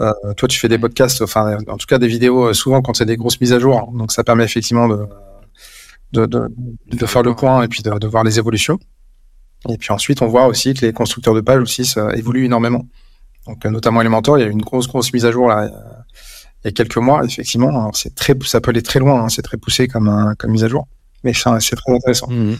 [0.00, 2.94] Euh, toi, tu fais des podcasts, enfin, en tout cas des vidéos euh, souvent quand
[2.94, 5.06] c'est des grosses mises à jour, donc ça permet effectivement de
[6.14, 6.48] de, de,
[6.90, 8.78] de faire le point et puis de, de, voir les évolutions.
[9.68, 12.86] Et puis ensuite, on voit aussi que les constructeurs de pages aussi ça évoluent énormément.
[13.46, 15.70] Donc notamment Elementor, il y a eu une grosse grosse mise à jour là
[16.64, 17.92] il y a quelques mois, effectivement.
[17.92, 20.64] C'est très, ça peut aller très loin, hein, c'est très poussé comme un, comme mise
[20.64, 20.88] à jour,
[21.22, 22.28] mais c'est très intéressant.
[22.30, 22.54] Mmh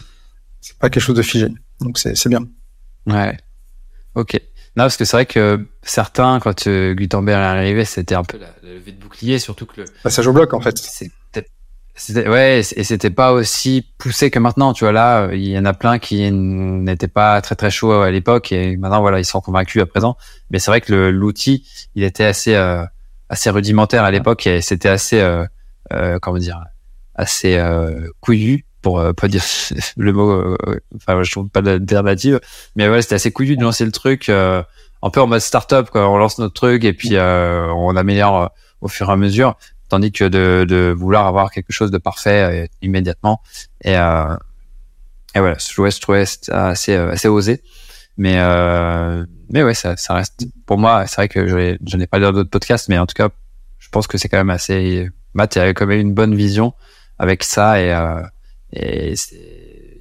[0.61, 1.47] c'est pas quelque chose de figé.
[1.79, 2.43] Donc c'est bien.
[3.05, 3.37] Ouais.
[4.15, 4.33] Ok.
[4.75, 8.39] Non, parce que c'est vrai que certains, quand euh, Gutenberg est arrivé, c'était un peu
[8.39, 10.75] la, la levée de bouclier, surtout que le passage au bloc en fait.
[10.79, 11.47] C'était
[12.15, 14.73] ouais, et c'était pas aussi poussé que maintenant.
[14.73, 18.11] Tu vois là, il y en a plein qui n'étaient pas très très chauds à
[18.11, 20.17] l'époque et maintenant voilà, ils sont convaincus à présent.
[20.49, 21.65] Mais c'est vrai que l'outil,
[21.95, 22.83] il était assez euh,
[23.29, 25.45] assez rudimentaire à l'époque et c'était assez euh,
[25.93, 26.63] euh, comment dire,
[27.15, 29.43] assez euh, couillu pour euh, pas dire
[29.97, 30.57] le mot, euh,
[30.95, 32.39] enfin je trouve pas d'alternative,
[32.75, 34.61] mais ouais c'était assez couillu de lancer le truc euh,
[35.01, 36.09] un peu en mode startup quoi.
[36.09, 39.57] On lance notre truc et puis euh, on améliore au fur et à mesure,
[39.89, 43.41] tandis que de, de vouloir avoir quelque chose de parfait immédiatement.
[43.83, 47.61] Et, et voilà, je trouvais, je trouvais assez assez osé,
[48.17, 48.35] mais
[49.49, 52.49] mais ouais ça, ça reste pour moi c'est vrai que je n'ai pas l'air d'autres
[52.49, 53.29] podcasts, mais en tout cas
[53.79, 56.73] je pense que c'est quand même assez Matt a quand même une bonne vision
[57.19, 57.93] avec ça et
[58.73, 59.15] et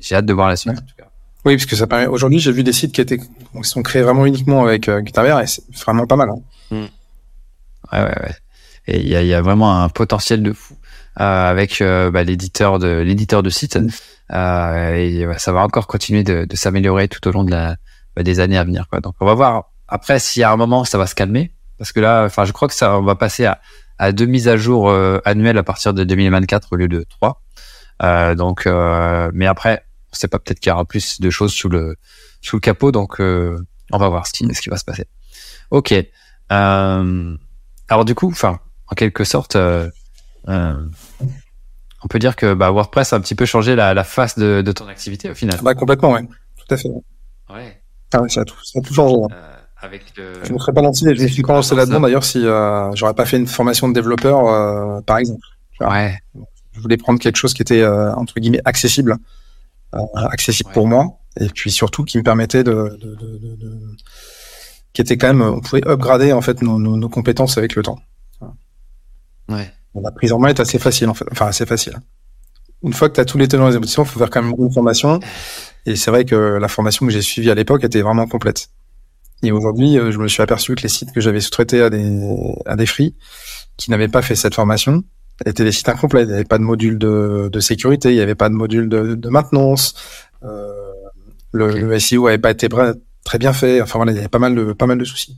[0.01, 0.73] j'ai hâte de voir la suite.
[0.73, 0.79] Ouais.
[0.79, 1.09] En tout cas.
[1.45, 2.07] Oui, parce que ça permet.
[2.07, 3.29] Aujourd'hui, j'ai vu des sites qui étaient qui
[3.63, 6.31] sont créés vraiment uniquement avec euh, Gutenberg et c'est vraiment pas mal.
[6.31, 6.41] Hein.
[6.71, 6.85] Mmh.
[7.93, 8.35] Ouais, ouais, ouais.
[8.87, 10.77] Et il y a, y a, vraiment un potentiel de fou
[11.21, 13.77] euh, avec euh, bah, l'éditeur de l'éditeur de site.
[13.77, 13.89] Mmh.
[14.33, 17.77] Euh, et ça va encore continuer de, de s'améliorer tout au long de la
[18.17, 18.89] bah, des années à venir.
[18.89, 19.01] Quoi.
[19.01, 21.93] Donc, on va voir après s'il y a un moment ça va se calmer parce
[21.93, 23.61] que là, enfin, je crois que ça, on va passer à,
[23.99, 27.43] à deux mises à jour euh, annuelles à partir de 2024 au lieu de trois.
[28.03, 31.53] Euh, donc, euh, mais après, on sait pas peut-être qu'il y aura plus de choses
[31.53, 31.97] sous le
[32.41, 33.57] sous le capot, donc euh,
[33.91, 35.07] on va voir ce qui, ce qui va se passer.
[35.71, 35.93] Ok.
[35.93, 37.37] Euh,
[37.89, 39.89] alors du coup, enfin, en quelque sorte, euh,
[40.49, 40.75] euh,
[42.03, 44.63] on peut dire que bah, WordPress a un petit peu changé la, la face de,
[44.63, 45.59] de, ton activité au final.
[45.63, 46.27] Bah complètement, ouais.
[46.57, 46.89] Tout à fait.
[47.51, 47.81] Ouais.
[48.13, 49.17] Ah, ça, a tout, ça a tout changé.
[49.17, 50.33] Euh, avec le...
[50.45, 52.43] Je ne serais pas lancé, je me suis pas lancé là-dedans d'ailleurs si
[52.95, 55.45] j'aurais pas fait une formation de développeur, par exemple.
[55.81, 56.19] Ouais
[56.75, 59.17] je voulais prendre quelque chose qui était entre guillemets accessible,
[60.15, 60.75] accessible ouais.
[60.75, 63.81] pour moi, et puis surtout qui me permettait de, de, de, de,
[64.93, 67.83] qui était quand même, on pouvait upgrader en fait nos, nos, nos compétences avec le
[67.83, 67.99] temps.
[69.49, 69.71] Ouais.
[70.01, 71.95] La prise en main est assez facile en fait, enfin assez facile.
[72.83, 74.43] une fois que tu as tous les tenants et les aboutissants, il faut faire quand
[74.43, 75.21] même une formation.
[75.87, 78.69] Et c'est vrai que la formation que j'ai suivie à l'époque était vraiment complète.
[79.43, 82.55] Et aujourd'hui, euh, je me suis aperçu que les sites que j'avais sous-traités à des,
[82.67, 83.15] à des free
[83.77, 85.03] qui n'avaient pas fait cette formation
[85.45, 86.23] étaient des sites incomplets.
[86.23, 88.89] Il n'y avait pas de module de, de sécurité, il n'y avait pas de module
[88.89, 89.95] de, de maintenance.
[90.45, 90.73] Euh,
[91.53, 92.69] le, le, SEO n'avait pas été
[93.25, 93.81] très bien fait.
[93.81, 95.37] Enfin voilà, il y avait pas mal de, pas mal de soucis.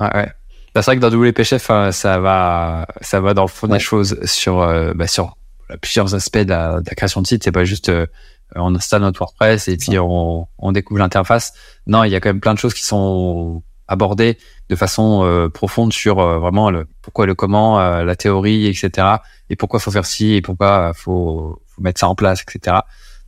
[0.00, 0.32] Ah ouais.
[0.78, 3.80] Bah, c'est vrai que dans WPChef, hein, ça va, ça va dans le fond des
[3.80, 5.36] choses sur, euh, bah, sur
[5.82, 7.42] plusieurs aspects de la, de la création de site.
[7.42, 8.06] C'est pas juste euh,
[8.54, 11.52] on installe notre WordPress et puis on, on découvre l'interface.
[11.88, 15.48] Non, il y a quand même plein de choses qui sont abordées de façon euh,
[15.48, 19.16] profonde sur vraiment le pourquoi, le comment, la théorie, etc.
[19.50, 22.76] Et pourquoi faut faire ci et pourquoi faut, faut mettre ça en place, etc.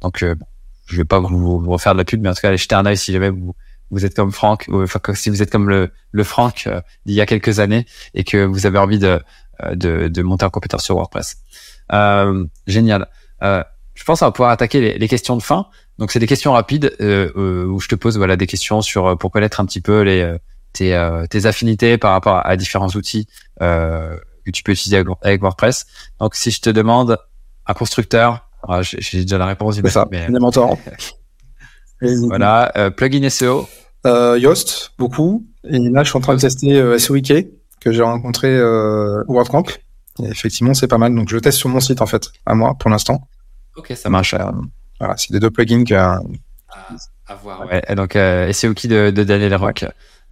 [0.03, 0.46] Donc, bon,
[0.86, 2.76] je vais pas vous, vous, refaire de la pub, mais en tout cas, allez jeter
[2.76, 3.57] un œil si jamais vous
[3.91, 6.68] vous êtes comme Franck, ou enfin si vous êtes comme le, le Franck
[7.07, 9.20] d'il y a quelques années et que vous avez envie de,
[9.72, 11.36] de, de monter en compétence sur WordPress.
[11.93, 13.09] Euh, génial.
[13.43, 13.62] Euh,
[13.95, 15.66] je pense qu'on va pouvoir attaquer les, les, questions de fin.
[15.99, 19.07] Donc c'est des questions rapides euh, euh où je te pose voilà des questions sur
[19.07, 20.36] euh, pour connaître un petit peu les
[20.72, 20.97] tes,
[21.28, 23.26] tes affinités par rapport à, différents outils
[23.59, 25.86] que tu peux utiliser avec, WordPress.
[26.20, 27.18] Donc si je te demande
[27.66, 29.76] un constructeur, ah, j'ai déjà la réponse.
[29.76, 30.07] C'est ça.
[30.11, 30.28] Mais...
[32.03, 33.68] voilà, plugin SEO.
[34.05, 35.46] Yoast, beaucoup.
[35.64, 37.48] Et là, je suis en train de tester SEOIK
[37.80, 39.64] que j'ai rencontré euh, WordCamp
[40.28, 41.14] effectivement, c'est pas mal.
[41.14, 43.28] Donc, je le teste sur mon site, en fait, à moi, pour l'instant.
[43.76, 44.34] Ok, ça marche.
[44.34, 44.51] Euh,
[44.98, 45.94] voilà, c'est des deux plugins que.
[45.94, 46.20] À,
[47.26, 47.66] à voir.
[47.66, 47.82] Ouais.
[47.88, 49.84] Et donc, euh, SEO Key de, de Daniel Rock,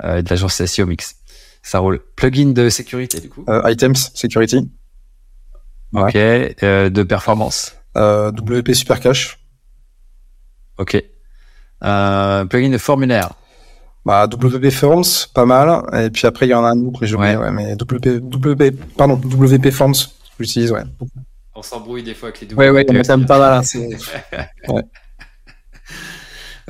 [0.05, 1.17] euh, de l'agence SEO Mix.
[1.63, 2.01] Ça roule.
[2.17, 4.71] Plugin de sécurité, du coup euh, Items Security.
[5.95, 6.15] Ok.
[6.17, 9.39] Euh, de performance euh, WP Supercache.
[10.77, 11.03] Ok.
[11.85, 13.31] Euh, plugin de formulaire
[14.05, 15.83] bah, WP Forms, pas mal.
[15.93, 17.37] Et puis après, il y en a un autre, mais ouais.
[17.37, 19.95] ouais, mais WP, WP, pardon, WP Forms,
[20.41, 20.83] j'utilise, ouais.
[21.55, 22.59] On s'embrouille des fois avec les WP.
[22.59, 23.63] Ouais, ouais, ça me pas mal.
[24.69, 24.83] Ouais.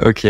[0.05, 0.27] Ok.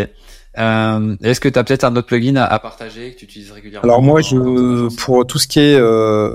[0.58, 3.52] Euh, Est-ce que tu as peut-être un autre plugin à, à, partager que tu utilises
[3.52, 6.34] régulièrement Alors moi, je, pour tout ce qui est euh,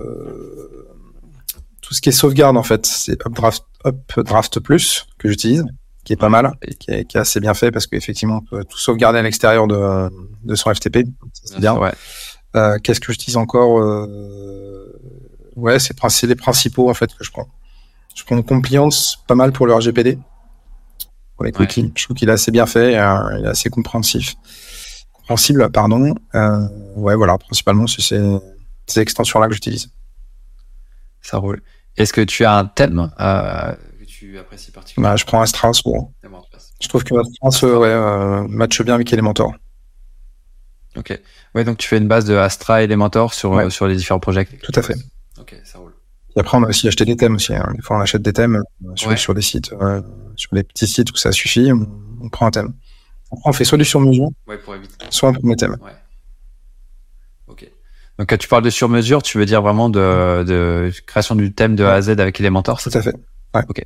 [1.81, 5.65] tout ce qui est sauvegarde en fait, c'est Updraft, Updraft Plus que j'utilise
[6.03, 8.41] qui est pas mal, et qui est, qui est, assez bien fait parce qu'effectivement, on
[8.41, 10.09] peut tout sauvegarder à l'extérieur de,
[10.43, 11.07] de son FTP.
[11.33, 11.79] C'est bien.
[12.55, 14.99] Euh, Qu'est-ce que je dis encore euh...
[15.55, 17.47] Ouais, c'est les principaux en fait que je prends.
[18.15, 20.19] Je prends Compliance pas mal pour le RGPD.
[21.35, 21.83] Pour les cookies.
[21.83, 21.91] Ouais.
[21.95, 24.35] Je trouve qu'il est assez bien fait, euh, il est assez compréhensif.
[25.13, 26.13] Compréhensible, pardon.
[26.95, 29.89] Ouais, voilà, principalement, c'est ces extensions-là que j'utilise.
[31.21, 31.61] Ça roule.
[31.95, 33.11] Est-ce que tu as un thème
[34.23, 36.13] tu apprécies particulièrement bah, Je prends Astra souvent.
[36.81, 39.53] Je trouve que Astra ouais, euh, matche bien avec Elementor.
[40.95, 41.19] Ok.
[41.55, 43.65] Ouais, donc tu fais une base de Astra et Elementor sur, ouais.
[43.65, 44.45] euh, sur les différents projets.
[44.45, 44.95] Tout à fait.
[45.39, 45.93] Ok, ça roule.
[46.35, 47.53] Et après, on a aussi acheté des thèmes aussi.
[47.53, 47.73] Hein.
[47.75, 49.17] Des fois, on achète des thèmes euh, sur, ouais.
[49.17, 50.01] sur des sites, euh,
[50.35, 51.87] sur les petits sites où ça suffit, on,
[52.21, 52.73] on prend un thème.
[53.31, 54.59] Après, on fait soit du sur-mesure, ouais,
[55.09, 55.77] soit un premier thème.
[57.47, 57.69] Ok.
[58.19, 61.75] Donc, quand tu parles de sur-mesure, tu veux dire vraiment de, de création du thème
[61.75, 63.15] de A à Z avec Elementor Tout à fait.
[63.53, 63.63] Ouais.
[63.67, 63.83] Ok.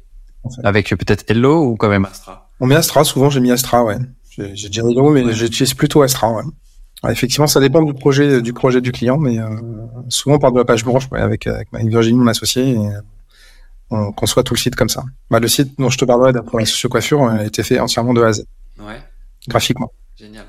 [0.63, 3.97] Avec peut-être Hello ou quand même Astra On met Astra, souvent j'ai mis Astra, ouais.
[4.38, 5.33] J'ai dit Hello, mais ouais.
[5.33, 6.43] j'utilise plutôt Astra, ouais.
[7.03, 9.49] Alors, effectivement, ça dépend du projet du projet du client, mais euh,
[10.09, 12.89] souvent on part de la page blanche ouais, avec, avec Virginie, mon associé, et
[13.89, 15.03] on conçoit tout le site comme ça.
[15.29, 18.21] Bah, le site dont je te parlerai d'après la socio-coiffure a été fait entièrement de
[18.21, 18.45] A à Z.
[18.79, 19.01] Ouais.
[19.47, 19.91] Graphiquement.
[20.15, 20.45] Génial.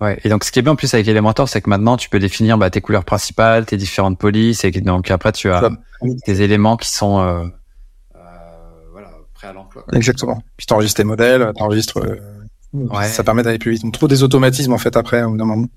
[0.00, 0.18] Ouais.
[0.24, 2.18] Et donc, ce qui est bien en plus avec Elementor, c'est que maintenant, tu peux
[2.18, 5.70] définir bah, tes couleurs principales, tes différentes polices, et donc après, tu as
[6.24, 7.44] tes éléments qui sont euh,
[9.42, 9.84] à l'emploi.
[9.92, 10.42] Exactement.
[10.56, 11.98] Puis tu enregistres tes modèles, tu enregistres.
[11.98, 12.16] Euh,
[12.74, 13.08] ouais.
[13.08, 13.82] Ça permet d'aller plus vite.
[13.84, 15.68] On trouve des automatismes en fait après, au bout d'un moment.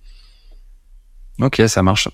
[1.41, 2.09] Ok, ça marche.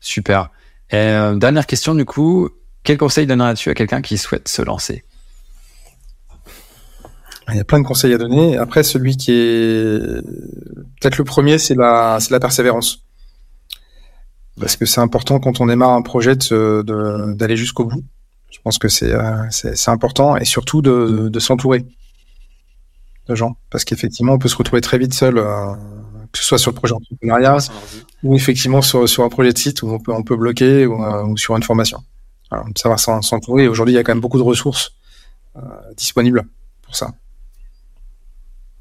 [0.00, 0.50] Super.
[0.90, 2.50] Et, euh, dernière question du coup,
[2.82, 5.04] quel conseil donnerais-tu à quelqu'un qui souhaite se lancer?
[7.50, 8.58] Il y a plein de conseils à donner.
[8.58, 10.22] Après, celui qui est
[11.00, 13.06] peut-être le premier, c'est la, c'est la persévérance.
[14.60, 18.04] Parce que c'est important quand on démarre un projet de, de, d'aller jusqu'au bout.
[18.68, 21.86] Pense que c'est euh, c'est important et surtout de, de s'entourer
[23.26, 25.74] de gens parce qu'effectivement on peut se retrouver très vite seul euh,
[26.32, 27.56] que ce soit sur le projet entrepreneuriat
[28.22, 31.02] ou effectivement sur, sur un projet de site où on peut, on peut bloquer ou,
[31.02, 32.02] euh, ou sur une formation.
[32.50, 33.68] Alors, savoir s'entourer.
[33.68, 34.92] Aujourd'hui, il y a quand même beaucoup de ressources
[35.56, 35.60] euh,
[35.96, 36.44] disponibles
[36.82, 37.12] pour ça.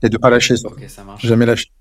[0.03, 0.55] Et de pas lâcher.
[0.63, 1.25] Okay, ça marche.
[1.25, 1.71] Jamais lâcher.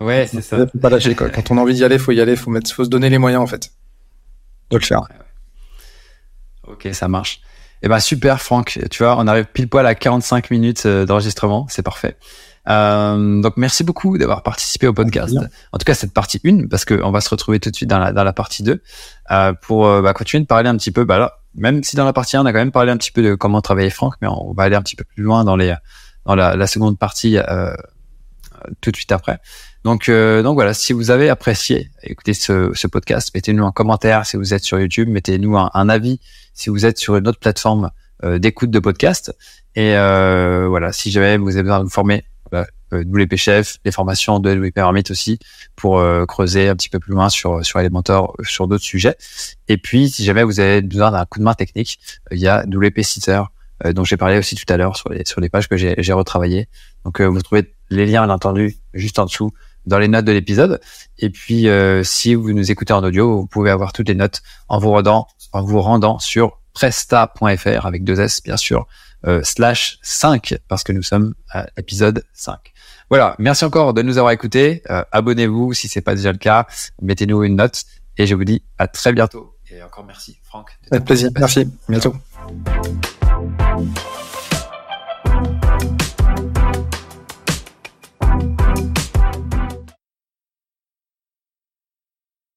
[0.00, 0.66] Ouais, c'est ça.
[0.66, 1.14] Faut pas lâcher.
[1.14, 1.30] Quoi.
[1.30, 2.36] Quand on a envie d'y aller, faut y aller.
[2.36, 3.72] Faut mettre, faut se donner les moyens en fait
[4.70, 5.00] de le faire.
[5.00, 5.24] Ouais, ouais.
[6.80, 7.40] Ok, ça marche.
[7.82, 8.78] Eh ben super, Franck.
[8.90, 11.66] Tu vois, on arrive pile poil à 45 minutes euh, d'enregistrement.
[11.68, 12.16] C'est parfait.
[12.68, 15.34] Euh, donc merci beaucoup d'avoir participé au podcast.
[15.72, 17.98] En tout cas cette partie 1 parce qu'on va se retrouver tout de suite dans
[17.98, 18.82] la, dans la partie 2
[19.30, 22.04] euh, pour euh, bah, continuer de parler un petit peu bah, là, même si dans
[22.04, 24.14] la partie 1, on a quand même parlé un petit peu de comment travailler Franck,
[24.20, 25.74] mais on va aller un petit peu plus loin dans les
[26.26, 27.74] dans la, la seconde partie euh,
[28.80, 29.40] tout de suite après.
[29.84, 34.26] Donc, euh, donc voilà, si vous avez apprécié écoutez ce, ce podcast, mettez-nous un commentaire
[34.26, 36.20] si vous êtes sur YouTube, mettez-nous un, avis
[36.52, 37.90] si vous êtes sur une autre plateforme
[38.22, 39.34] euh, d'écoute de podcast.
[39.76, 43.78] Et euh, voilà, si jamais vous avez besoin de vous former, voilà, euh, WP Chef,
[43.84, 45.38] les formations de WP Hermite aussi,
[45.76, 49.16] pour euh, creuser un petit peu plus loin sur sur Elementor, sur d'autres sujets.
[49.68, 52.00] Et puis, si jamais vous avez besoin d'un coup de main technique,
[52.30, 53.42] il y a WP Sitter,
[53.94, 56.12] dont j'ai parlé aussi tout à l'heure sur les sur les pages que j'ai j'ai
[56.12, 56.68] retravaillées.
[57.04, 59.52] Donc, vous trouvez les liens, bien entendu, juste en dessous
[59.86, 60.80] dans les notes de l'épisode.
[61.18, 64.42] Et puis, euh, si vous nous écoutez en audio, vous pouvez avoir toutes les notes
[64.68, 68.86] en vous rendant, en vous rendant sur presta.fr avec deux S, bien sûr,
[69.26, 72.72] euh, slash 5, parce que nous sommes à l'épisode 5.
[73.10, 73.34] Voilà.
[73.38, 74.82] Merci encore de nous avoir écoutés.
[74.88, 76.66] Euh, abonnez-vous si c'est pas déjà le cas.
[77.02, 77.84] Mettez-nous une note.
[78.16, 79.56] Et je vous dis à très bientôt.
[79.70, 80.78] Et encore merci, Franck.
[80.90, 81.30] Avec plaisir.
[81.36, 81.60] Merci.
[81.88, 82.14] À bientôt.